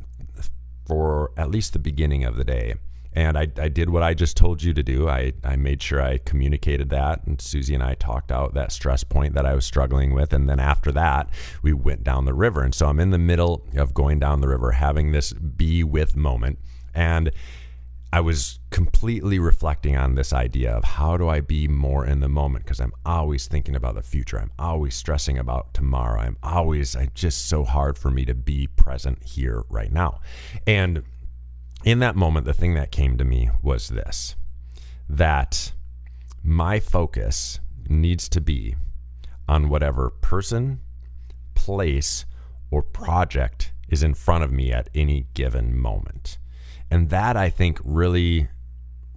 for 0.88 1.32
at 1.38 1.52
least 1.52 1.74
the 1.74 1.80
beginning 1.80 2.24
of 2.24 2.36
the 2.36 2.44
day. 2.44 2.76
And 3.14 3.38
I, 3.38 3.48
I 3.58 3.70
did 3.70 3.90
what 3.90 4.04
I 4.04 4.14
just 4.14 4.38
told 4.38 4.62
you 4.62 4.74
to 4.74 4.84
do. 4.84 5.10
I, 5.10 5.34
I 5.44 5.56
made 5.56 5.82
sure 5.82 6.02
I 6.02 6.20
communicated 6.20 6.90
that. 6.92 7.26
And 7.26 7.42
Susie 7.42 7.74
and 7.74 7.84
I 7.84 7.96
talked 7.96 8.32
out 8.32 8.54
that 8.54 8.72
stress 8.72 9.04
point 9.04 9.34
that 9.34 9.46
I 9.46 9.56
was 9.56 9.66
struggling 9.66 10.14
with. 10.14 10.32
And 10.32 10.48
then 10.48 10.60
after 10.60 10.92
that, 10.92 11.30
we 11.64 11.74
went 11.74 12.04
down 12.04 12.26
the 12.26 12.34
river. 12.34 12.62
And 12.62 12.74
so 12.74 12.88
I'm 12.88 13.00
in 13.00 13.10
the 13.10 13.18
middle 13.18 13.66
of 13.76 13.94
going 13.94 14.20
down 14.20 14.42
the 14.42 14.48
river, 14.48 14.72
having 14.72 15.12
this 15.12 15.34
be 15.34 15.84
with 15.84 16.16
moment. 16.16 16.60
And 16.94 17.32
I 18.12 18.22
was 18.22 18.60
completely 18.72 19.38
reflecting 19.38 19.96
on 19.96 20.16
this 20.16 20.34
idea 20.34 20.72
of 20.72 20.84
how 20.84 21.16
do 21.16 21.30
I 21.30 21.42
be 21.42 21.68
more 21.68 22.06
in 22.06 22.22
the 22.22 22.30
moment 22.30 22.66
because 22.66 22.80
I'm 22.80 22.94
always 23.06 23.48
thinking 23.48 23.76
about 23.76 23.94
the 23.94 24.02
future. 24.02 24.40
I'm 24.40 24.52
always 24.58 24.96
stressing 24.96 25.38
about 25.38 25.76
tomorrow. 25.76 26.20
I'm 26.22 26.38
always, 26.42 26.96
I 26.96 27.10
just 27.14 27.48
so 27.48 27.64
hard 27.64 28.00
for 28.00 28.10
me 28.10 28.26
to 28.26 28.34
be 28.34 28.66
present 28.66 29.24
here 29.24 29.64
right 29.70 29.92
now. 29.92 30.22
And 30.66 31.04
in 31.84 32.00
that 32.00 32.16
moment, 32.16 32.46
the 32.46 32.54
thing 32.54 32.74
that 32.76 32.92
came 32.92 33.18
to 33.18 33.26
me 33.26 33.50
was 33.62 33.90
this 33.90 34.36
that 35.12 35.72
my 36.44 36.80
focus 36.80 37.60
needs 37.88 38.30
to 38.30 38.40
be 38.40 38.76
on 39.48 39.70
whatever 39.70 40.12
person, 40.12 40.80
place, 41.56 42.26
or 42.70 42.84
project 42.84 43.74
is 43.88 44.04
in 44.04 44.14
front 44.14 44.44
of 44.44 44.52
me 44.52 44.72
at 44.72 44.88
any 44.94 45.26
given 45.34 45.76
moment. 45.76 46.38
And 46.92 47.10
that 47.10 47.36
I 47.36 47.50
think 47.50 47.80
really 47.84 48.50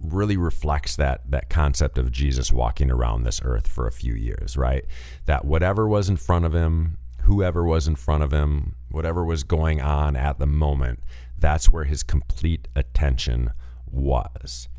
really 0.03 0.35
reflects 0.35 0.97
that 0.97 1.21
that 1.31 1.49
concept 1.49 1.97
of 1.97 2.11
Jesus 2.11 2.51
walking 2.51 2.91
around 2.91 3.23
this 3.23 3.39
earth 3.43 3.67
for 3.67 3.87
a 3.87 3.91
few 3.91 4.13
years, 4.13 4.57
right? 4.57 4.85
That 5.25 5.45
whatever 5.45 5.87
was 5.87 6.09
in 6.09 6.17
front 6.17 6.43
of 6.43 6.53
him, 6.53 6.97
whoever 7.21 7.63
was 7.63 7.87
in 7.87 7.95
front 7.95 8.21
of 8.21 8.33
him, 8.33 8.75
whatever 8.91 9.23
was 9.23 9.43
going 9.43 9.79
on 9.81 10.15
at 10.15 10.39
the 10.39 10.45
moment, 10.45 10.99
that's 11.43 11.69
where 11.69 11.83
his 11.83 12.03
complete 12.03 12.69
attention 12.73 13.51
was. 13.91 14.69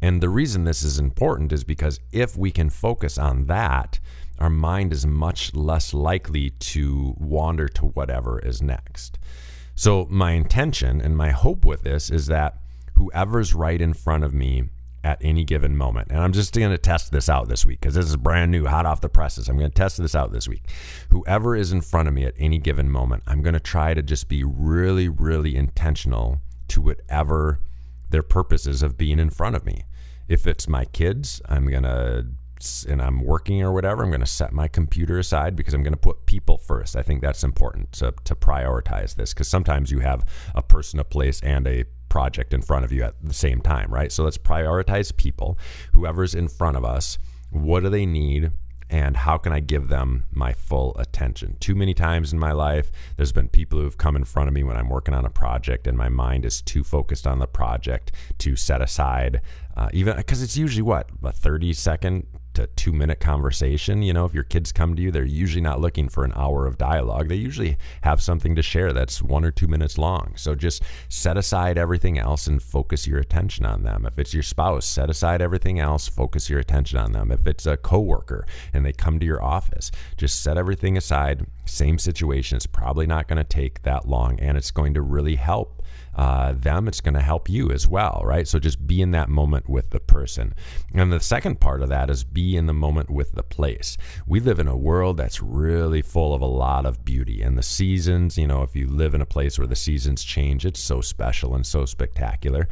And 0.00 0.22
the 0.22 0.28
reason 0.28 0.62
this 0.62 0.84
is 0.84 0.96
important 0.96 1.52
is 1.52 1.64
because 1.64 1.98
if 2.12 2.36
we 2.36 2.52
can 2.52 2.70
focus 2.70 3.18
on 3.18 3.46
that, 3.46 3.98
our 4.38 4.48
mind 4.48 4.92
is 4.92 5.04
much 5.04 5.54
less 5.54 5.92
likely 5.92 6.50
to 6.50 7.16
wander 7.18 7.66
to 7.70 7.86
whatever 7.86 8.38
is 8.38 8.62
next. 8.62 9.18
So, 9.74 10.06
my 10.08 10.32
intention 10.32 11.00
and 11.00 11.16
my 11.16 11.30
hope 11.30 11.64
with 11.64 11.82
this 11.82 12.10
is 12.10 12.26
that 12.26 12.58
whoever's 12.94 13.52
right 13.52 13.80
in 13.80 13.92
front 13.92 14.22
of 14.22 14.32
me 14.32 14.68
at 15.04 15.18
any 15.22 15.44
given 15.44 15.76
moment. 15.76 16.10
And 16.10 16.18
I'm 16.18 16.32
just 16.32 16.54
going 16.54 16.70
to 16.70 16.78
test 16.78 17.12
this 17.12 17.28
out 17.28 17.48
this 17.48 17.66
week 17.66 17.80
because 17.80 17.94
this 17.94 18.06
is 18.06 18.16
brand 18.16 18.50
new, 18.50 18.64
hot 18.64 18.86
off 18.86 19.02
the 19.02 19.08
presses. 19.08 19.48
I'm 19.48 19.58
going 19.58 19.70
to 19.70 19.74
test 19.74 19.98
this 19.98 20.14
out 20.14 20.32
this 20.32 20.48
week. 20.48 20.62
Whoever 21.10 21.54
is 21.54 21.72
in 21.72 21.82
front 21.82 22.08
of 22.08 22.14
me 22.14 22.24
at 22.24 22.34
any 22.38 22.58
given 22.58 22.90
moment, 22.90 23.22
I'm 23.26 23.42
going 23.42 23.54
to 23.54 23.60
try 23.60 23.92
to 23.92 24.02
just 24.02 24.28
be 24.28 24.42
really, 24.42 25.08
really 25.08 25.54
intentional 25.54 26.40
to 26.68 26.80
whatever 26.80 27.60
their 28.08 28.22
purpose 28.22 28.66
is 28.66 28.82
of 28.82 28.96
being 28.96 29.18
in 29.18 29.28
front 29.28 29.54
of 29.54 29.66
me. 29.66 29.84
If 30.26 30.46
it's 30.46 30.66
my 30.66 30.86
kids, 30.86 31.42
I'm 31.48 31.66
going 31.66 31.82
to 31.82 32.26
and 32.88 33.02
I'm 33.02 33.22
working 33.22 33.62
or 33.62 33.72
whatever, 33.72 34.02
I'm 34.02 34.10
going 34.10 34.20
to 34.20 34.26
set 34.26 34.52
my 34.52 34.68
computer 34.68 35.18
aside 35.18 35.54
because 35.54 35.74
I'm 35.74 35.82
going 35.82 35.92
to 35.92 35.98
put 35.98 36.24
people 36.24 36.56
first. 36.56 36.96
I 36.96 37.02
think 37.02 37.20
that's 37.20 37.44
important 37.44 37.92
to, 37.92 38.14
to 38.24 38.34
prioritize 38.34 39.16
this 39.16 39.34
because 39.34 39.48
sometimes 39.48 39.90
you 39.90 39.98
have 39.98 40.24
a 40.54 40.62
person, 40.62 40.98
a 40.98 41.04
place, 41.04 41.40
and 41.42 41.66
a 41.66 41.84
project 42.14 42.54
in 42.54 42.62
front 42.62 42.84
of 42.84 42.92
you 42.92 43.02
at 43.02 43.14
the 43.20 43.34
same 43.34 43.60
time, 43.60 43.92
right? 43.92 44.12
So 44.12 44.22
let's 44.22 44.38
prioritize 44.38 45.14
people, 45.16 45.58
whoever's 45.94 46.32
in 46.32 46.46
front 46.46 46.76
of 46.76 46.84
us. 46.84 47.18
What 47.50 47.82
do 47.82 47.88
they 47.88 48.06
need? 48.06 48.52
and 48.90 49.16
how 49.16 49.38
can 49.38 49.50
I 49.50 49.60
give 49.60 49.88
them 49.88 50.26
my 50.30 50.52
full 50.52 50.94
attention? 50.98 51.56
Too 51.58 51.74
many 51.74 51.94
times 51.94 52.32
in 52.32 52.38
my 52.38 52.52
life, 52.52 52.92
there's 53.16 53.32
been 53.32 53.48
people 53.48 53.80
who've 53.80 53.96
come 53.96 54.14
in 54.14 54.24
front 54.24 54.46
of 54.46 54.54
me 54.54 54.62
when 54.62 54.76
I'm 54.76 54.90
working 54.90 55.14
on 55.14 55.24
a 55.24 55.30
project, 55.30 55.86
and 55.86 55.96
my 55.96 56.10
mind 56.10 56.44
is 56.44 56.60
too 56.60 56.84
focused 56.84 57.26
on 57.26 57.38
the 57.38 57.46
project 57.46 58.12
to 58.38 58.54
set 58.54 58.82
aside, 58.82 59.40
uh, 59.74 59.88
even 59.94 60.16
because 60.16 60.42
it's 60.42 60.56
usually 60.56 60.82
what 60.82 61.08
a 61.24 61.32
30 61.32 61.72
second 61.72 62.26
to 62.54 62.66
two 62.68 62.92
minute 62.92 63.20
conversation. 63.20 64.02
You 64.02 64.12
know, 64.12 64.24
if 64.24 64.34
your 64.34 64.44
kids 64.44 64.72
come 64.72 64.96
to 64.96 65.02
you, 65.02 65.10
they're 65.10 65.24
usually 65.24 65.60
not 65.60 65.80
looking 65.80 66.08
for 66.08 66.24
an 66.24 66.32
hour 66.34 66.66
of 66.66 66.78
dialogue. 66.78 67.28
They 67.28 67.36
usually 67.36 67.76
have 68.02 68.22
something 68.22 68.54
to 68.54 68.62
share 68.62 68.92
that's 68.92 69.22
one 69.22 69.44
or 69.44 69.50
two 69.50 69.66
minutes 69.66 69.98
long. 69.98 70.34
So 70.36 70.54
just 70.54 70.82
set 71.08 71.36
aside 71.36 71.78
everything 71.78 72.18
else 72.18 72.46
and 72.46 72.62
focus 72.62 73.06
your 73.06 73.18
attention 73.18 73.66
on 73.66 73.82
them. 73.82 74.06
If 74.06 74.18
it's 74.18 74.34
your 74.34 74.42
spouse, 74.42 74.86
set 74.86 75.10
aside 75.10 75.42
everything 75.42 75.78
else, 75.78 76.08
focus 76.08 76.48
your 76.48 76.60
attention 76.60 76.98
on 76.98 77.12
them. 77.12 77.30
If 77.30 77.46
it's 77.46 77.66
a 77.66 77.76
coworker 77.76 78.46
and 78.72 78.84
they 78.84 78.92
come 78.92 79.18
to 79.20 79.26
your 79.26 79.42
office, 79.42 79.90
just 80.16 80.42
set 80.42 80.56
everything 80.56 80.96
aside. 80.96 81.46
Same 81.66 81.98
situation. 81.98 82.56
It's 82.56 82.66
probably 82.66 83.06
not 83.06 83.28
going 83.28 83.38
to 83.38 83.44
take 83.44 83.82
that 83.82 84.08
long 84.08 84.38
and 84.40 84.56
it's 84.56 84.70
going 84.70 84.94
to 84.94 85.02
really 85.02 85.36
help 85.36 85.82
uh, 86.14 86.52
them, 86.52 86.88
it's 86.88 87.00
going 87.00 87.14
to 87.14 87.20
help 87.20 87.48
you 87.48 87.70
as 87.70 87.88
well, 87.88 88.22
right? 88.24 88.46
So 88.46 88.58
just 88.58 88.86
be 88.86 89.02
in 89.02 89.10
that 89.12 89.28
moment 89.28 89.68
with 89.68 89.90
the 89.90 90.00
person. 90.00 90.54
And 90.94 91.12
the 91.12 91.20
second 91.20 91.60
part 91.60 91.82
of 91.82 91.88
that 91.88 92.10
is 92.10 92.24
be 92.24 92.56
in 92.56 92.66
the 92.66 92.72
moment 92.72 93.10
with 93.10 93.32
the 93.32 93.42
place. 93.42 93.96
We 94.26 94.40
live 94.40 94.58
in 94.58 94.68
a 94.68 94.76
world 94.76 95.16
that's 95.16 95.42
really 95.42 96.02
full 96.02 96.34
of 96.34 96.42
a 96.42 96.46
lot 96.46 96.86
of 96.86 97.04
beauty. 97.04 97.42
And 97.42 97.58
the 97.58 97.62
seasons, 97.62 98.38
you 98.38 98.46
know, 98.46 98.62
if 98.62 98.76
you 98.76 98.86
live 98.86 99.14
in 99.14 99.20
a 99.20 99.26
place 99.26 99.58
where 99.58 99.66
the 99.66 99.76
seasons 99.76 100.22
change, 100.24 100.64
it's 100.64 100.80
so 100.80 101.00
special 101.00 101.54
and 101.54 101.66
so 101.66 101.84
spectacular. 101.84 102.68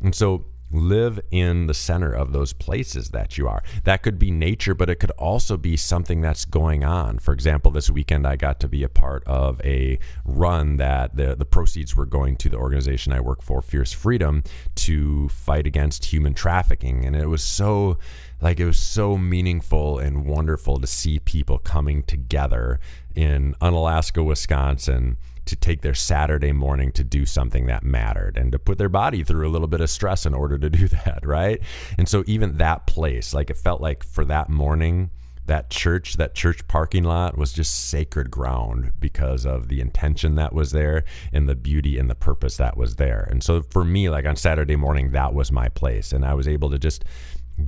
And 0.00 0.14
so 0.14 0.46
live 0.70 1.20
in 1.30 1.66
the 1.66 1.74
center 1.74 2.12
of 2.12 2.32
those 2.32 2.52
places 2.52 3.10
that 3.10 3.38
you 3.38 3.48
are. 3.48 3.62
That 3.84 4.02
could 4.02 4.18
be 4.18 4.30
nature, 4.30 4.74
but 4.74 4.90
it 4.90 4.96
could 4.96 5.10
also 5.12 5.56
be 5.56 5.76
something 5.76 6.20
that's 6.20 6.44
going 6.44 6.84
on. 6.84 7.18
For 7.18 7.32
example, 7.32 7.70
this 7.70 7.90
weekend 7.90 8.26
I 8.26 8.36
got 8.36 8.60
to 8.60 8.68
be 8.68 8.82
a 8.82 8.88
part 8.88 9.24
of 9.24 9.60
a 9.64 9.98
run 10.24 10.76
that 10.76 11.16
the, 11.16 11.34
the 11.34 11.44
proceeds 11.44 11.96
were 11.96 12.06
going 12.06 12.36
to 12.36 12.48
the 12.48 12.56
organization 12.56 13.12
I 13.12 13.20
work 13.20 13.42
for, 13.42 13.62
Fierce 13.62 13.92
Freedom, 13.92 14.42
to 14.76 15.28
fight 15.28 15.66
against 15.66 16.06
human 16.06 16.34
trafficking. 16.34 17.04
And 17.04 17.16
it 17.16 17.28
was 17.28 17.42
so 17.42 17.98
like 18.40 18.60
it 18.60 18.66
was 18.66 18.78
so 18.78 19.18
meaningful 19.18 19.98
and 19.98 20.24
wonderful 20.24 20.78
to 20.78 20.86
see 20.86 21.18
people 21.18 21.58
coming 21.58 22.04
together 22.04 22.78
in 23.14 23.54
Onalaska, 23.60 24.24
Wisconsin 24.24 25.16
to 25.48 25.56
take 25.56 25.82
their 25.82 25.94
Saturday 25.94 26.52
morning 26.52 26.92
to 26.92 27.04
do 27.04 27.26
something 27.26 27.66
that 27.66 27.82
mattered 27.82 28.36
and 28.36 28.52
to 28.52 28.58
put 28.58 28.78
their 28.78 28.88
body 28.88 29.24
through 29.24 29.48
a 29.48 29.50
little 29.50 29.68
bit 29.68 29.80
of 29.80 29.90
stress 29.90 30.24
in 30.24 30.34
order 30.34 30.58
to 30.58 30.70
do 30.70 30.88
that, 31.04 31.20
right? 31.24 31.60
And 31.96 32.08
so 32.08 32.24
even 32.26 32.58
that 32.58 32.86
place, 32.86 33.34
like 33.34 33.50
it 33.50 33.56
felt 33.56 33.80
like 33.80 34.04
for 34.04 34.24
that 34.26 34.48
morning, 34.48 35.10
that 35.46 35.70
church, 35.70 36.18
that 36.18 36.34
church 36.34 36.68
parking 36.68 37.04
lot 37.04 37.38
was 37.38 37.52
just 37.52 37.88
sacred 37.88 38.30
ground 38.30 38.92
because 39.00 39.46
of 39.46 39.68
the 39.68 39.80
intention 39.80 40.34
that 40.34 40.52
was 40.52 40.72
there 40.72 41.04
and 41.32 41.48
the 41.48 41.56
beauty 41.56 41.98
and 41.98 42.10
the 42.10 42.14
purpose 42.14 42.58
that 42.58 42.76
was 42.76 42.96
there. 42.96 43.26
And 43.30 43.42
so 43.42 43.62
for 43.62 43.82
me, 43.82 44.10
like 44.10 44.26
on 44.26 44.36
Saturday 44.36 44.76
morning, 44.76 45.12
that 45.12 45.32
was 45.32 45.50
my 45.50 45.68
place. 45.70 46.12
And 46.12 46.24
I 46.24 46.34
was 46.34 46.46
able 46.46 46.70
to 46.70 46.78
just 46.78 47.04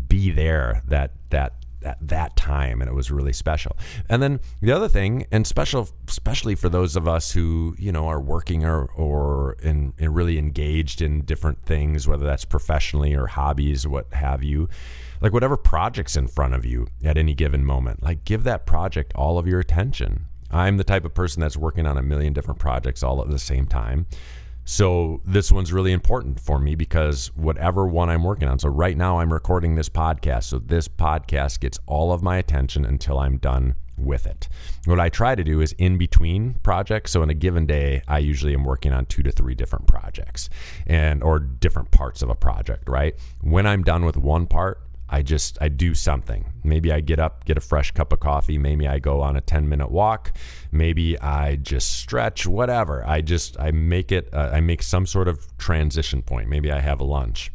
be 0.08 0.30
there 0.30 0.82
that 0.86 1.12
that 1.30 1.54
at 1.84 1.98
that 2.00 2.36
time 2.36 2.80
and 2.80 2.90
it 2.90 2.94
was 2.94 3.10
really 3.10 3.32
special. 3.32 3.76
And 4.08 4.22
then 4.22 4.40
the 4.60 4.72
other 4.72 4.88
thing 4.88 5.26
and 5.30 5.46
special 5.46 5.88
especially 6.08 6.54
for 6.54 6.68
those 6.68 6.96
of 6.96 7.06
us 7.06 7.32
who 7.32 7.74
you 7.78 7.92
know 7.92 8.06
are 8.08 8.20
working 8.20 8.64
or 8.64 8.86
or 8.96 9.56
in, 9.62 9.92
in 9.98 10.12
really 10.12 10.38
engaged 10.38 11.00
in 11.00 11.22
different 11.22 11.62
things 11.64 12.06
whether 12.06 12.26
that's 12.26 12.44
professionally 12.44 13.14
or 13.14 13.26
hobbies 13.26 13.86
what 13.86 14.12
have 14.12 14.42
you 14.42 14.68
like 15.20 15.32
whatever 15.32 15.56
projects 15.56 16.16
in 16.16 16.26
front 16.26 16.54
of 16.54 16.64
you 16.64 16.86
at 17.04 17.16
any 17.16 17.34
given 17.34 17.64
moment 17.64 18.02
like 18.02 18.24
give 18.24 18.44
that 18.44 18.66
project 18.66 19.12
all 19.14 19.38
of 19.38 19.46
your 19.46 19.60
attention. 19.60 20.26
I'm 20.52 20.78
the 20.78 20.84
type 20.84 21.04
of 21.04 21.14
person 21.14 21.40
that's 21.40 21.56
working 21.56 21.86
on 21.86 21.96
a 21.96 22.02
million 22.02 22.32
different 22.32 22.58
projects 22.58 23.04
all 23.04 23.22
at 23.22 23.30
the 23.30 23.38
same 23.38 23.66
time 23.66 24.06
so 24.70 25.20
this 25.24 25.50
one's 25.50 25.72
really 25.72 25.90
important 25.90 26.38
for 26.38 26.61
me 26.61 26.76
because 26.76 27.26
whatever 27.35 27.88
one 27.88 28.09
I'm 28.09 28.22
working 28.22 28.46
on. 28.46 28.61
So 28.61 28.68
right 28.68 28.96
now 28.96 29.18
I'm 29.18 29.33
recording 29.33 29.74
this 29.74 29.88
podcast. 29.88 30.44
So 30.44 30.61
this 30.61 30.87
podcast 30.87 31.59
gets 31.59 31.80
all 31.87 32.12
of 32.12 32.22
my 32.22 32.37
attention 32.37 32.85
until 32.85 33.18
I'm 33.18 33.38
done 33.38 33.74
with 33.96 34.28
it. 34.28 34.48
What 34.85 35.00
I 35.00 35.09
try 35.09 35.35
to 35.35 35.42
do 35.42 35.61
is 35.61 35.72
in 35.72 35.98
between 35.98 36.54
projects. 36.62 37.11
So 37.11 37.24
in 37.24 37.30
a 37.30 37.35
given 37.35 37.66
day, 37.66 38.02
I 38.06 38.20
usually 38.20 38.54
am 38.54 38.62
working 38.62 38.92
on 38.92 39.06
two 39.06 39.24
to 39.24 39.33
three 39.33 39.56
different 39.56 39.88
projects 39.88 40.48
and 40.87 41.20
or 41.24 41.40
different 41.40 41.90
parts 41.90 42.22
of 42.22 42.30
a 42.30 42.37
project, 42.37 42.88
right? 42.88 43.16
When 43.40 43.66
I'm 43.66 43.83
done 43.83 44.04
with 44.04 44.16
one 44.16 44.46
part, 44.46 44.80
I 45.11 45.23
just 45.23 45.59
I 45.61 45.68
do 45.68 45.94
something. 45.94 46.53
Maybe 46.62 46.92
I 46.92 47.01
get 47.01 47.18
up, 47.18 47.44
get 47.44 47.59
a 47.59 47.61
fresh 47.61 47.90
cup 47.90 48.12
of 48.12 48.20
coffee, 48.20 48.59
maybe 48.59 48.87
I 48.87 49.01
go 49.01 49.20
on 49.20 49.37
a 49.37 49.40
10 49.40 49.68
minute 49.68 49.90
walk, 49.90 50.33
maybe 50.70 51.20
I 51.20 51.57
just 51.57 51.99
stretch, 51.99 52.46
whatever. 52.46 53.05
I 53.07 53.20
just 53.20 53.59
I 53.59 53.73
make 53.73 54.12
it 54.12 54.29
uh, 54.33 54.51
I 54.53 54.61
make 54.61 54.83
some 54.83 55.07
sort 55.07 55.27
of 55.27 55.44
transition 55.59 56.23
point. 56.23 56.49
Maybe 56.49 56.70
I 56.70 56.79
have 56.79 57.01
a 57.01 57.05
lunch. 57.05 57.53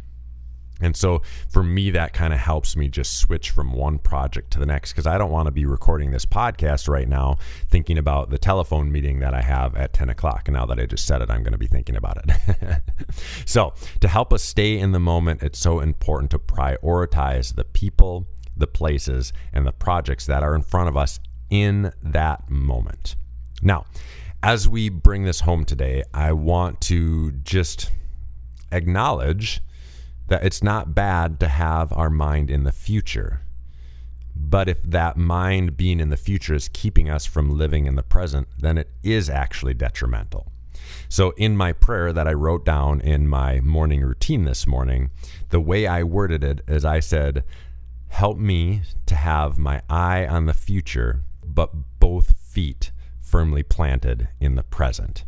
And 0.81 0.95
so 0.95 1.21
for 1.49 1.63
me, 1.63 1.89
that 1.91 2.13
kind 2.13 2.33
of 2.33 2.39
helps 2.39 2.75
me 2.75 2.89
just 2.89 3.17
switch 3.17 3.49
from 3.49 3.71
one 3.71 3.97
project 3.97 4.51
to 4.51 4.59
the 4.59 4.65
next 4.65 4.91
because 4.91 5.07
I 5.07 5.17
don't 5.17 5.31
want 5.31 5.47
to 5.47 5.51
be 5.51 5.65
recording 5.65 6.11
this 6.11 6.25
podcast 6.25 6.89
right 6.89 7.07
now 7.07 7.37
thinking 7.69 7.97
about 7.97 8.29
the 8.29 8.37
telephone 8.37 8.91
meeting 8.91 9.19
that 9.19 9.33
I 9.33 9.41
have 9.41 9.75
at 9.75 9.93
10 9.93 10.09
o'clock. 10.09 10.47
And 10.47 10.55
now 10.55 10.65
that 10.65 10.79
I 10.79 10.85
just 10.85 11.05
said 11.05 11.21
it, 11.21 11.29
I'm 11.29 11.43
going 11.43 11.53
to 11.53 11.57
be 11.57 11.67
thinking 11.67 11.95
about 11.95 12.17
it. 12.17 12.81
so 13.45 13.73
to 14.01 14.07
help 14.07 14.33
us 14.33 14.43
stay 14.43 14.77
in 14.77 14.91
the 14.91 14.99
moment, 14.99 15.41
it's 15.41 15.59
so 15.59 15.79
important 15.79 16.31
to 16.31 16.39
prioritize 16.39 17.55
the 17.55 17.63
people, 17.63 18.27
the 18.57 18.67
places, 18.67 19.31
and 19.53 19.65
the 19.65 19.71
projects 19.71 20.25
that 20.25 20.43
are 20.43 20.55
in 20.55 20.61
front 20.61 20.89
of 20.89 20.97
us 20.97 21.19
in 21.49 21.93
that 22.03 22.49
moment. 22.49 23.15
Now, 23.61 23.85
as 24.43 24.67
we 24.67 24.89
bring 24.89 25.23
this 25.23 25.41
home 25.41 25.65
today, 25.65 26.03
I 26.13 26.33
want 26.33 26.81
to 26.81 27.31
just 27.31 27.91
acknowledge 28.71 29.61
that 30.27 30.43
it's 30.43 30.63
not 30.63 30.95
bad 30.95 31.39
to 31.39 31.47
have 31.47 31.93
our 31.93 32.09
mind 32.09 32.49
in 32.49 32.63
the 32.63 32.71
future. 32.71 33.41
But 34.35 34.67
if 34.67 34.81
that 34.83 35.17
mind 35.17 35.77
being 35.77 35.99
in 35.99 36.09
the 36.09 36.17
future 36.17 36.53
is 36.53 36.69
keeping 36.69 37.09
us 37.09 37.25
from 37.25 37.57
living 37.57 37.85
in 37.85 37.95
the 37.95 38.03
present, 38.03 38.47
then 38.57 38.77
it 38.77 38.89
is 39.03 39.29
actually 39.29 39.73
detrimental. 39.73 40.51
So, 41.07 41.31
in 41.31 41.55
my 41.55 41.71
prayer 41.71 42.11
that 42.11 42.27
I 42.27 42.33
wrote 42.33 42.65
down 42.65 42.99
in 42.99 43.27
my 43.27 43.61
morning 43.61 44.01
routine 44.01 44.43
this 44.43 44.67
morning, 44.67 45.09
the 45.49 45.59
way 45.59 45.87
I 45.87 46.03
worded 46.03 46.43
it 46.43 46.61
is 46.67 46.83
I 46.83 46.99
said, 46.99 47.43
Help 48.09 48.37
me 48.37 48.81
to 49.05 49.15
have 49.15 49.57
my 49.57 49.81
eye 49.89 50.27
on 50.27 50.45
the 50.45 50.53
future, 50.53 51.23
but 51.43 51.99
both 51.99 52.35
feet 52.37 52.91
firmly 53.21 53.63
planted 53.63 54.27
in 54.39 54.55
the 54.55 54.63
present 54.63 55.23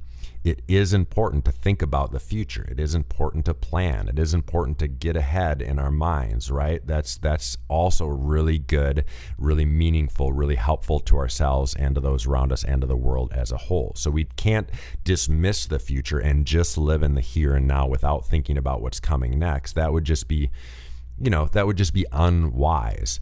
it 0.47 0.62
is 0.67 0.93
important 0.93 1.43
to 1.43 1.51
think 1.51 1.81
about 1.81 2.12
the 2.12 2.21
future. 2.21 2.65
It 2.69 2.79
is 2.79 2.95
important 2.95 3.43
to 3.45 3.53
plan. 3.53 4.07
It 4.07 4.17
is 4.17 4.33
important 4.33 4.79
to 4.79 4.88
get 4.88 5.17
ahead 5.17 5.62
in 5.62 5.77
our 5.77 5.91
minds, 5.91 6.49
right? 6.49 6.86
That's 6.88 7.17
that's 7.17 7.57
also 7.67 8.05
really 8.05 8.57
good, 8.57 9.03
really 9.38 9.65
meaningful, 9.65 10.31
really 10.31 10.55
helpful 10.55 11.01
to 11.01 11.17
ourselves 11.17 11.75
and 11.75 11.95
to 11.95 12.01
those 12.01 12.25
around 12.25 12.53
us 12.53 12.63
and 12.63 12.79
to 12.79 12.88
the 12.88 12.95
world 12.95 13.33
as 13.33 13.51
a 13.51 13.57
whole. 13.57 13.91
So 13.97 14.10
we 14.10 14.23
can't 14.23 14.69
dismiss 15.03 15.65
the 15.65 15.79
future 15.79 16.19
and 16.19 16.45
just 16.45 16.77
live 16.77 17.03
in 17.03 17.15
the 17.15 17.21
here 17.21 17.53
and 17.53 17.67
now 17.67 17.86
without 17.86 18.25
thinking 18.25 18.57
about 18.57 18.81
what's 18.81 19.01
coming 19.01 19.38
next. 19.38 19.73
That 19.73 19.91
would 19.91 20.05
just 20.05 20.29
be, 20.29 20.49
you 21.19 21.29
know, 21.29 21.49
that 21.51 21.67
would 21.67 21.77
just 21.77 21.93
be 21.93 22.05
unwise. 22.13 23.19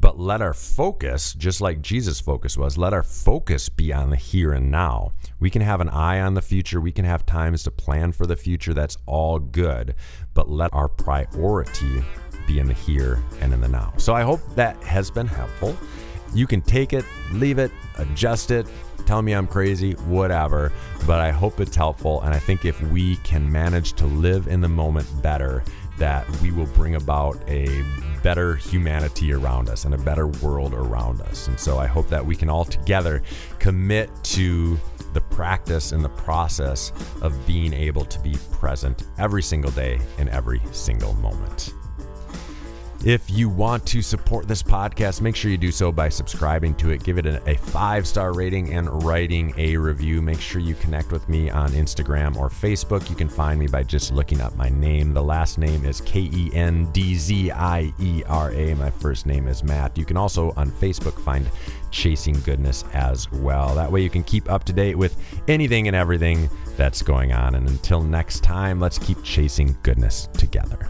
But 0.00 0.18
let 0.18 0.40
our 0.40 0.54
focus, 0.54 1.34
just 1.34 1.60
like 1.60 1.82
Jesus' 1.82 2.18
focus 2.18 2.56
was, 2.56 2.78
let 2.78 2.94
our 2.94 3.02
focus 3.02 3.68
be 3.68 3.92
on 3.92 4.08
the 4.08 4.16
here 4.16 4.52
and 4.52 4.70
now. 4.70 5.12
We 5.38 5.50
can 5.50 5.60
have 5.60 5.82
an 5.82 5.90
eye 5.90 6.20
on 6.20 6.32
the 6.32 6.40
future. 6.40 6.80
We 6.80 6.92
can 6.92 7.04
have 7.04 7.26
times 7.26 7.62
to 7.64 7.70
plan 7.70 8.12
for 8.12 8.26
the 8.26 8.36
future. 8.36 8.72
That's 8.72 8.96
all 9.04 9.38
good. 9.38 9.94
But 10.32 10.48
let 10.48 10.72
our 10.72 10.88
priority 10.88 12.02
be 12.46 12.58
in 12.58 12.68
the 12.68 12.74
here 12.74 13.22
and 13.40 13.52
in 13.52 13.60
the 13.60 13.68
now. 13.68 13.92
So 13.98 14.14
I 14.14 14.22
hope 14.22 14.40
that 14.54 14.82
has 14.82 15.10
been 15.10 15.26
helpful. 15.26 15.76
You 16.34 16.46
can 16.46 16.62
take 16.62 16.94
it, 16.94 17.04
leave 17.30 17.58
it, 17.58 17.70
adjust 17.98 18.50
it, 18.50 18.66
tell 19.04 19.20
me 19.20 19.34
I'm 19.34 19.46
crazy, 19.46 19.92
whatever. 19.92 20.72
But 21.06 21.20
I 21.20 21.32
hope 21.32 21.60
it's 21.60 21.76
helpful. 21.76 22.22
And 22.22 22.32
I 22.32 22.38
think 22.38 22.64
if 22.64 22.80
we 22.84 23.16
can 23.16 23.50
manage 23.50 23.92
to 23.94 24.06
live 24.06 24.48
in 24.48 24.62
the 24.62 24.68
moment 24.68 25.06
better, 25.22 25.62
that 25.98 26.28
we 26.40 26.50
will 26.50 26.66
bring 26.66 26.94
about 26.94 27.38
a 27.46 27.84
better 28.22 28.56
humanity 28.56 29.32
around 29.32 29.68
us 29.68 29.84
and 29.84 29.94
a 29.94 29.98
better 29.98 30.26
world 30.26 30.74
around 30.74 31.20
us. 31.22 31.48
And 31.48 31.58
so 31.58 31.78
I 31.78 31.86
hope 31.86 32.08
that 32.08 32.24
we 32.24 32.36
can 32.36 32.48
all 32.48 32.64
together 32.64 33.22
commit 33.58 34.10
to 34.24 34.78
the 35.12 35.20
practice 35.20 35.92
and 35.92 36.04
the 36.04 36.08
process 36.10 36.92
of 37.20 37.46
being 37.46 37.72
able 37.72 38.04
to 38.04 38.18
be 38.20 38.36
present 38.52 39.04
every 39.18 39.42
single 39.42 39.70
day 39.72 40.00
in 40.18 40.28
every 40.28 40.60
single 40.72 41.14
moment. 41.14 41.74
If 43.04 43.28
you 43.28 43.48
want 43.48 43.84
to 43.86 44.00
support 44.00 44.46
this 44.46 44.62
podcast, 44.62 45.22
make 45.22 45.34
sure 45.34 45.50
you 45.50 45.58
do 45.58 45.72
so 45.72 45.90
by 45.90 46.08
subscribing 46.08 46.76
to 46.76 46.90
it. 46.90 47.02
Give 47.02 47.18
it 47.18 47.26
a, 47.26 47.56
five 47.56 48.06
star 48.06 48.32
rating 48.32 48.74
and 48.74 49.02
writing 49.02 49.52
a 49.58 49.76
review. 49.76 50.22
Make 50.22 50.40
sure 50.40 50.60
you 50.60 50.76
connect 50.76 51.10
with 51.10 51.28
me 51.28 51.50
on 51.50 51.70
Instagram 51.72 52.36
or 52.36 52.48
Facebook. 52.48 53.10
You 53.10 53.16
can 53.16 53.28
find 53.28 53.58
me 53.58 53.66
by 53.66 53.82
just 53.82 54.12
looking 54.12 54.40
up 54.40 54.54
my 54.54 54.68
name. 54.68 55.12
The 55.12 55.22
last 55.22 55.58
name 55.58 55.84
is 55.84 56.00
K 56.02 56.30
E 56.32 56.50
N 56.54 56.92
D 56.92 57.16
Z 57.16 57.50
I 57.50 57.92
E 57.98 58.22
R 58.28 58.52
A. 58.52 58.72
My 58.74 58.90
first 58.90 59.26
name 59.26 59.48
is 59.48 59.64
Matt. 59.64 59.98
You 59.98 60.04
can 60.04 60.16
also 60.16 60.52
on 60.56 60.70
Facebook 60.70 61.20
find 61.20 61.50
Chasing 61.90 62.38
Goodness 62.42 62.84
as 62.92 63.30
well. 63.32 63.74
That 63.74 63.90
way 63.90 64.02
you 64.02 64.10
can 64.10 64.22
keep 64.22 64.48
up 64.48 64.62
to 64.64 64.72
date 64.72 64.94
with 64.94 65.16
anything 65.48 65.88
and 65.88 65.96
everything 65.96 66.48
that's 66.76 67.02
going 67.02 67.32
on. 67.32 67.56
And 67.56 67.68
until 67.68 68.00
next 68.00 68.44
time, 68.44 68.78
let's 68.78 68.98
keep 68.98 69.20
chasing 69.24 69.76
goodness 69.82 70.28
together. 70.34 70.88